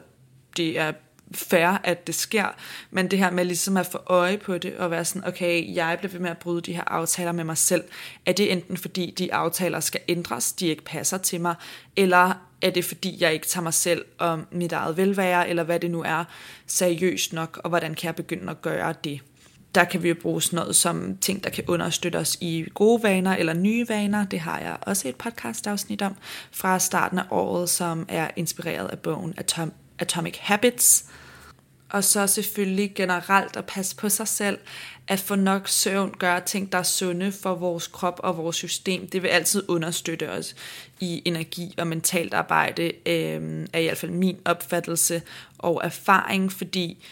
det 0.57 0.79
er 0.79 0.91
fair, 1.31 1.77
at 1.83 2.07
det 2.07 2.15
sker, 2.15 2.47
men 2.91 3.11
det 3.11 3.19
her 3.19 3.31
med 3.31 3.45
ligesom 3.45 3.77
at 3.77 3.85
få 3.85 3.97
øje 4.05 4.37
på 4.37 4.57
det, 4.57 4.75
og 4.77 4.91
være 4.91 5.05
sådan, 5.05 5.27
okay, 5.27 5.75
jeg 5.75 5.95
bliver 5.99 6.11
ved 6.11 6.19
med 6.19 6.29
at 6.29 6.37
bryde 6.37 6.61
de 6.61 6.73
her 6.73 6.83
aftaler 6.87 7.31
med 7.31 7.43
mig 7.43 7.57
selv, 7.57 7.83
er 8.25 8.31
det 8.31 8.51
enten 8.51 8.77
fordi 8.77 9.13
de 9.17 9.33
aftaler 9.33 9.79
skal 9.79 10.01
ændres, 10.07 10.53
de 10.53 10.67
ikke 10.67 10.83
passer 10.83 11.17
til 11.17 11.41
mig, 11.41 11.55
eller 11.95 12.33
er 12.61 12.69
det 12.69 12.85
fordi 12.85 13.17
jeg 13.19 13.33
ikke 13.33 13.47
tager 13.47 13.63
mig 13.63 13.73
selv 13.73 14.05
og 14.17 14.41
mit 14.51 14.71
eget 14.71 14.97
velvære, 14.97 15.49
eller 15.49 15.63
hvad 15.63 15.79
det 15.79 15.91
nu 15.91 16.03
er, 16.03 16.23
seriøst 16.67 17.33
nok, 17.33 17.61
og 17.63 17.69
hvordan 17.69 17.93
kan 17.93 18.07
jeg 18.07 18.15
begynde 18.15 18.51
at 18.51 18.61
gøre 18.61 18.93
det? 19.03 19.19
Der 19.75 19.83
kan 19.83 20.03
vi 20.03 20.09
jo 20.09 20.15
bruge 20.21 20.41
sådan 20.41 20.57
noget 20.57 20.75
som 20.75 21.17
ting, 21.17 21.43
der 21.43 21.49
kan 21.49 21.63
understøtte 21.67 22.17
os 22.17 22.37
i 22.41 22.65
gode 22.73 23.03
vaner 23.03 23.35
eller 23.35 23.53
nye 23.53 23.89
vaner. 23.89 24.25
Det 24.25 24.39
har 24.39 24.59
jeg 24.59 24.77
også 24.81 25.07
et 25.07 25.15
podcast 25.15 25.67
afsnit 25.67 26.01
om 26.01 26.15
fra 26.51 26.79
starten 26.79 27.19
af 27.19 27.23
året, 27.31 27.69
som 27.69 28.05
er 28.09 28.27
inspireret 28.35 28.87
af 28.87 28.99
bogen 28.99 29.33
Atom 29.37 29.73
Atomic 29.99 30.37
Habits. 30.39 31.05
Og 31.89 32.03
så 32.03 32.27
selvfølgelig 32.27 32.91
generelt 32.95 33.57
at 33.57 33.65
passe 33.65 33.95
på 33.95 34.09
sig 34.09 34.27
selv, 34.27 34.57
at 35.07 35.19
få 35.19 35.35
nok 35.35 35.67
søvn, 35.67 36.15
gøre 36.19 36.41
ting, 36.41 36.71
der 36.71 36.77
er 36.77 36.83
sunde 36.83 37.31
for 37.31 37.55
vores 37.55 37.87
krop 37.87 38.19
og 38.23 38.37
vores 38.37 38.55
system. 38.55 39.07
Det 39.07 39.23
vil 39.23 39.27
altid 39.27 39.63
understøtte 39.67 40.29
os 40.31 40.55
i 40.99 41.21
energi 41.25 41.75
og 41.77 41.87
mentalt 41.87 42.33
arbejde, 42.33 42.83
øh, 43.05 43.67
er 43.73 43.79
i 43.79 43.83
hvert 43.83 43.97
fald 43.97 44.11
min 44.11 44.37
opfattelse 44.45 45.21
og 45.57 45.81
erfaring, 45.83 46.51
fordi 46.51 47.05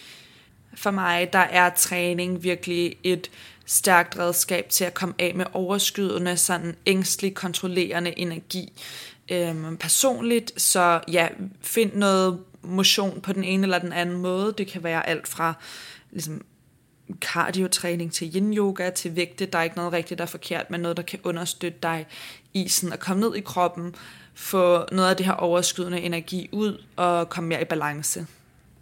for 0.78 0.92
mig, 0.92 1.34
der 1.34 1.40
er 1.40 1.70
træning 1.70 2.44
virkelig 2.44 2.96
et 3.04 3.32
stærkt 3.66 4.20
redskab 4.20 4.70
til 4.70 4.84
at 4.84 4.94
komme 4.94 5.16
af 5.20 5.36
med 5.36 5.46
overskydende, 5.54 6.38
sådan 6.38 6.76
ængstelig, 6.86 7.34
kontrollerende 7.34 8.20
energi. 8.20 8.74
Øhm, 9.32 9.78
personligt, 9.78 10.62
så 10.62 11.02
ja, 11.12 11.28
find 11.62 11.94
noget 11.94 12.40
motion 12.62 13.22
på 13.22 13.34
den 13.34 13.44
ene 13.44 13.64
eller 13.64 13.80
den 13.80 13.94
anden 13.94 14.18
måde. 14.18 14.54
Det 14.58 14.68
kan 14.68 14.84
være 14.84 15.10
alt 15.10 15.28
fra 15.28 15.54
ligesom, 16.12 16.42
cardiotræning 17.20 18.14
til 18.14 18.36
yin-yoga, 18.36 18.90
til 18.90 19.16
vægte. 19.16 19.46
Der 19.46 19.60
er 19.60 19.64
ikke 19.64 19.76
noget 19.76 19.94
rigtigt, 19.94 20.18
der 20.18 20.24
er 20.24 20.28
forkert, 20.30 20.72
men 20.72 20.80
noget, 20.80 20.98
der 20.98 21.04
kan 21.04 21.20
understøtte 21.24 21.80
dig 21.84 22.08
i 22.54 22.68
sådan 22.68 22.94
at 22.94 23.00
komme 23.00 23.22
ned 23.22 23.36
i 23.36 23.42
kroppen, 23.42 23.96
få 24.34 24.86
noget 24.92 25.10
af 25.10 25.18
det 25.18 25.26
her 25.26 25.34
overskydende 25.34 26.02
energi 26.02 26.50
ud 26.52 26.84
og 26.96 27.30
komme 27.30 27.50
mere 27.50 27.62
i 27.62 27.66
balance. 27.66 28.28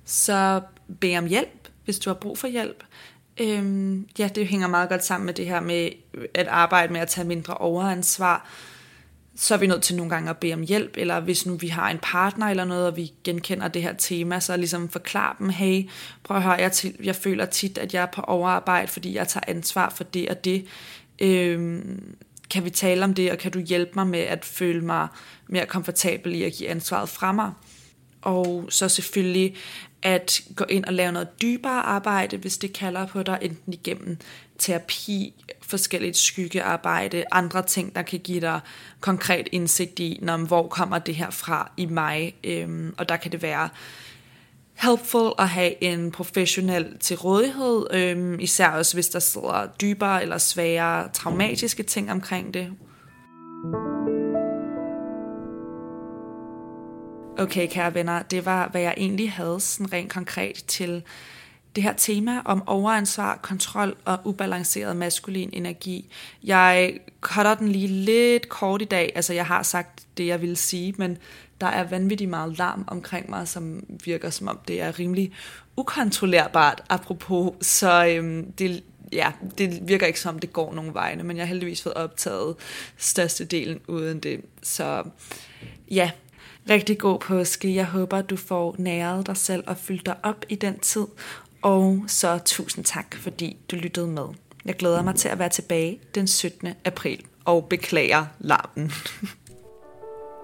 Så 0.06 0.62
bed 1.00 1.18
om 1.18 1.26
hjælp, 1.26 1.65
hvis 1.86 2.00
du 2.00 2.10
har 2.10 2.16
brug 2.16 2.38
for 2.38 2.48
hjælp. 2.48 2.84
Øhm, 3.42 4.08
ja, 4.20 4.30
det 4.36 4.48
hænger 4.48 4.68
meget 4.68 4.90
godt 4.90 5.06
sammen 5.06 5.26
med 5.26 5.34
det 5.34 5.46
her 5.46 5.60
med 5.60 5.90
at 6.34 6.48
arbejde 6.48 6.94
med 6.94 7.02
at 7.02 7.08
tage 7.08 7.28
mindre 7.28 7.54
overansvar 7.54 8.50
så 9.36 9.54
er 9.54 9.58
vi 9.58 9.68
nødt 9.68 9.84
til 9.84 9.96
nogle 9.96 10.10
gange 10.10 10.30
at 10.30 10.38
bede 10.38 10.54
om 10.54 10.62
hjælp, 10.62 10.98
eller 10.98 11.20
hvis 11.20 11.46
nu 11.46 11.56
vi 11.56 11.68
har 11.68 11.90
en 11.90 12.00
partner 12.02 12.48
eller 12.48 12.66
noget, 12.66 12.88
og 12.88 12.96
vi 12.96 13.12
genkender 13.24 13.68
det 13.68 13.82
her 13.82 13.94
tema, 13.94 14.40
så 14.40 14.58
ligesom 14.58 14.90
forklare 14.90 15.36
dem, 15.40 15.50
hey, 15.50 15.90
prøv 16.24 16.38
at 16.38 16.44
høre, 16.44 16.54
jeg, 16.54 16.72
til, 16.72 16.96
jeg 17.04 17.16
føler 17.16 17.46
tit, 17.46 17.78
at 17.78 17.94
jeg 17.94 18.02
er 18.02 18.12
på 18.14 18.22
overarbejde, 18.22 18.88
fordi 18.88 19.16
jeg 19.16 19.28
tager 19.28 19.44
ansvar 19.48 19.90
for 19.90 20.04
det 20.04 20.30
og 20.30 20.46
det. 20.46 20.66
Øhm, 21.20 22.16
kan 22.50 22.66
vi 22.66 22.70
tale 22.70 23.04
om 23.04 23.14
det, 23.14 23.32
og 23.32 23.38
kan 23.38 23.52
du 23.52 23.60
hjælpe 23.60 23.92
mig 23.96 24.08
med 24.08 24.20
at 24.20 24.46
føle 24.46 24.82
mig 24.82 25.08
mere 25.48 25.66
komfortabel 25.66 26.36
i 26.36 26.44
at 26.44 26.54
give 26.54 26.70
ansvaret 26.70 27.10
fra 27.10 27.32
mig? 27.32 27.52
Og 28.26 28.66
så 28.70 28.90
selvfølgelig 28.90 29.56
at 30.02 30.42
gå 30.56 30.66
ind 30.70 30.86
og 30.86 30.94
lave 30.94 31.12
noget 31.12 31.42
dybere 31.42 31.82
arbejde, 31.82 32.38
hvis 32.38 32.58
det 32.58 32.74
kalder 32.74 33.06
på 33.06 33.24
dig, 33.24 33.40
enten 33.42 33.74
igennem 33.74 34.18
terapi, 34.60 35.34
forskelligt 35.62 36.18
skyggearbejde, 36.18 37.24
andre 37.32 37.64
ting, 37.64 37.96
der 37.96 38.02
kan 38.02 38.20
give 38.20 38.42
dig 38.42 38.60
konkret 39.00 39.48
indsigt 39.52 40.00
i, 40.00 40.20
når, 40.22 40.38
hvor 40.38 40.68
kommer 40.68 41.00
det 41.00 41.16
her 41.16 41.30
fra 41.30 41.72
i 41.78 41.86
mig, 41.86 42.36
øhm, 42.44 42.96
og 42.98 43.10
der 43.10 43.18
kan 43.18 43.32
det 43.32 43.42
være 43.42 43.70
helpful 44.74 45.32
at 45.40 45.50
have 45.50 45.84
en 45.84 46.12
professionel 46.12 46.98
til 47.00 47.18
rådighed, 47.18 47.88
øhm, 47.94 48.40
især 48.40 48.70
også 48.70 48.94
hvis 48.94 49.10
der 49.10 49.20
sidder 49.20 49.68
dybere 49.82 50.22
eller 50.22 50.38
svære 50.38 51.10
traumatiske 51.14 51.84
ting 51.84 52.12
omkring 52.12 52.54
det. 52.54 52.72
Okay, 57.38 57.68
kære 57.68 57.94
venner, 57.94 58.22
det 58.22 58.46
var, 58.46 58.68
hvad 58.68 58.82
jeg 58.82 58.94
egentlig 58.98 59.32
havde 59.32 59.60
sådan 59.60 59.94
rent 59.94 60.12
konkret 60.12 60.56
til 60.68 61.04
det 61.76 61.84
her 61.84 61.94
tema 61.94 62.42
om 62.46 62.68
overansvar, 62.68 63.40
kontrol 63.42 63.96
og 64.06 64.20
ubalanceret 64.24 64.96
maskulin 64.96 65.50
energi. 65.54 66.10
Jeg 66.44 67.00
cutter 67.22 67.56
den 67.56 67.68
lige 67.68 67.88
lidt 67.88 68.50
kort 68.50 68.82
i 68.82 68.86
dag. 68.86 69.12
Altså, 69.16 69.34
jeg 69.34 69.46
har 69.46 69.64
sagt 69.64 70.04
det, 70.18 70.28
jeg 70.28 70.42
ville 70.42 70.56
sige, 70.56 70.94
men 70.98 71.18
der 71.62 71.68
er 71.68 71.84
vanvittigt 71.84 72.30
meget 72.30 72.58
larm 72.58 72.84
omkring 72.88 73.30
mig, 73.30 73.48
som 73.48 73.84
virker 74.06 74.30
som 74.30 74.48
om 74.48 74.60
det 74.68 74.82
er 74.82 75.00
rimelig 75.00 75.34
ukontrollerbart, 75.78 76.84
apropos. 76.90 77.66
Så 77.66 78.06
øhm, 78.06 78.52
det, 78.52 78.84
ja, 79.14 79.32
det 79.58 79.88
virker 79.88 80.08
ikke 80.08 80.20
som, 80.20 80.40
det 80.40 80.54
går 80.54 80.74
nogen 80.74 80.94
vegne, 80.94 81.24
men 81.24 81.38
jeg 81.38 81.46
har 81.46 81.48
heldigvis 81.48 81.84
fået 81.84 81.96
optaget 81.96 82.56
størstedelen 82.98 83.80
uden 83.88 84.20
det. 84.20 84.42
Så 84.62 85.04
ja, 85.92 86.12
rigtig 86.70 86.98
god 86.98 87.20
påske. 87.20 87.76
Jeg 87.76 87.86
håber, 87.86 88.22
du 88.22 88.38
får 88.38 88.76
næret 88.78 89.28
dig 89.28 89.38
selv 89.38 89.64
og 89.68 89.78
fyldt 89.78 90.06
dig 90.06 90.16
op 90.24 90.46
i 90.50 90.56
den 90.56 90.80
tid. 90.80 91.06
Og 91.62 92.04
så 92.08 92.40
tusind 92.46 92.86
tak, 92.86 93.16
fordi 93.16 93.58
du 93.72 93.76
lyttede 93.76 94.08
med. 94.08 94.26
Jeg 94.66 94.76
glæder 94.76 95.04
mig 95.04 95.16
til 95.16 95.30
at 95.30 95.40
være 95.40 95.50
tilbage 95.50 96.00
den 96.16 96.28
17. 96.28 96.70
april 96.86 97.26
og 97.46 97.66
beklager 97.66 98.26
larmen. 98.40 98.92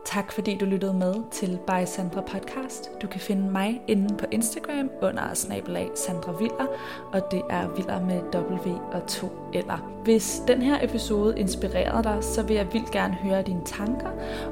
Tak 0.05 0.31
fordi 0.31 0.57
du 0.57 0.65
lyttede 0.65 0.93
med 0.93 1.15
til 1.31 1.59
By 1.67 1.85
Sandra 1.85 2.21
Podcast. 2.21 2.89
Du 3.01 3.07
kan 3.07 3.19
finde 3.21 3.51
mig 3.51 3.81
inde 3.87 4.17
på 4.17 4.25
Instagram 4.31 4.89
under 5.01 5.33
snabelag 5.33 5.89
Sandra 5.95 6.31
Viller, 6.31 6.67
og 7.13 7.21
det 7.31 7.41
er 7.49 7.75
Viller 7.75 8.05
med 8.05 8.21
W 8.33 8.71
og 8.71 9.07
to 9.07 9.31
eller. 9.53 10.00
Hvis 10.03 10.41
den 10.47 10.61
her 10.61 10.77
episode 10.83 11.39
inspirerede 11.39 12.03
dig, 12.03 12.17
så 12.21 12.43
vil 12.43 12.55
jeg 12.55 12.67
vildt 12.73 12.91
gerne 12.91 13.13
høre 13.13 13.41
dine 13.41 13.61
tanker. 13.65 14.07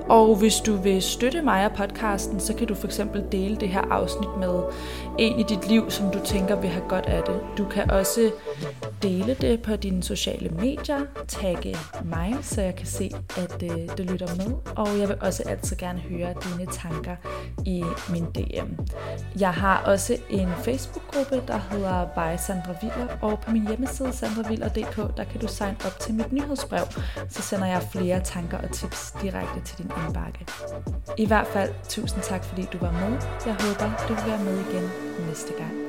Og 0.10 0.36
hvis 0.36 0.56
du 0.56 0.76
vil 0.76 1.02
støtte 1.02 1.42
mig 1.42 1.66
og 1.66 1.72
podcasten, 1.72 2.40
så 2.40 2.54
kan 2.54 2.68
du 2.68 2.76
for 2.76 2.88
eksempel 2.88 3.26
dele 3.32 3.56
det 3.56 3.70
her 3.70 3.82
afsnit 3.82 4.30
med 4.40 4.64
en 5.20 5.40
i 5.40 5.44
dit 5.44 5.70
liv, 5.70 5.90
som 5.90 6.12
du 6.12 6.20
tænker 6.26 6.56
vil 6.56 6.70
have 6.70 6.86
godt 6.90 7.06
af 7.06 7.24
det. 7.24 7.40
Du 7.58 7.66
kan 7.66 7.92
også 7.92 8.32
dele 9.04 9.34
det 9.34 9.62
på 9.62 9.76
dine 9.76 10.04
sociale 10.04 10.50
medier, 10.50 11.00
tagge 11.28 11.76
mig, 12.04 12.36
så 12.42 12.62
jeg 12.62 12.76
kan 12.76 12.88
se, 12.88 13.12
at 13.38 13.64
øh, 13.64 13.98
du 13.98 14.04
lytter 14.04 14.36
med. 14.36 14.56
Og 14.76 15.00
jeg 15.00 15.08
vil 15.08 15.18
også 15.22 15.44
altid 15.48 15.78
gerne 15.78 16.00
høre 16.00 16.34
dine 16.44 16.72
tanker 16.72 17.16
i 17.66 17.84
min 18.12 18.26
DM. 18.26 18.82
Jeg 19.40 19.54
har 19.54 19.84
også 19.86 20.18
en 20.30 20.50
Facebook-gruppe, 20.64 21.44
der 21.48 21.60
hedder 21.72 22.06
By 22.06 22.38
Sandra 22.38 22.74
Viller, 22.82 23.08
og 23.22 23.40
på 23.40 23.52
min 23.52 23.68
hjemmeside 23.68 24.14
sandraviller.dk, 24.14 25.18
der 25.18 25.24
kan 25.24 25.39
du 25.42 25.48
signe 25.48 25.76
op 25.86 26.00
til 26.00 26.14
mit 26.14 26.32
nyhedsbrev, 26.32 26.86
så 27.30 27.42
sender 27.42 27.68
jeg 27.68 27.82
flere 27.92 28.20
tanker 28.24 28.58
og 28.58 28.72
tips 28.72 29.14
direkte 29.22 29.62
til 29.66 29.78
din 29.78 29.92
indbakke. 30.06 30.46
I 31.18 31.26
hvert 31.26 31.48
fald, 31.48 31.74
tusind 31.90 32.22
tak 32.24 32.44
fordi 32.44 32.68
du 32.74 32.78
var 32.78 32.92
med. 32.92 33.22
Jeg 33.46 33.56
håber, 33.60 34.06
du 34.08 34.14
vil 34.14 34.24
være 34.32 34.44
med 34.44 34.60
igen 34.60 34.90
næste 35.28 35.54
gang. 35.58 35.89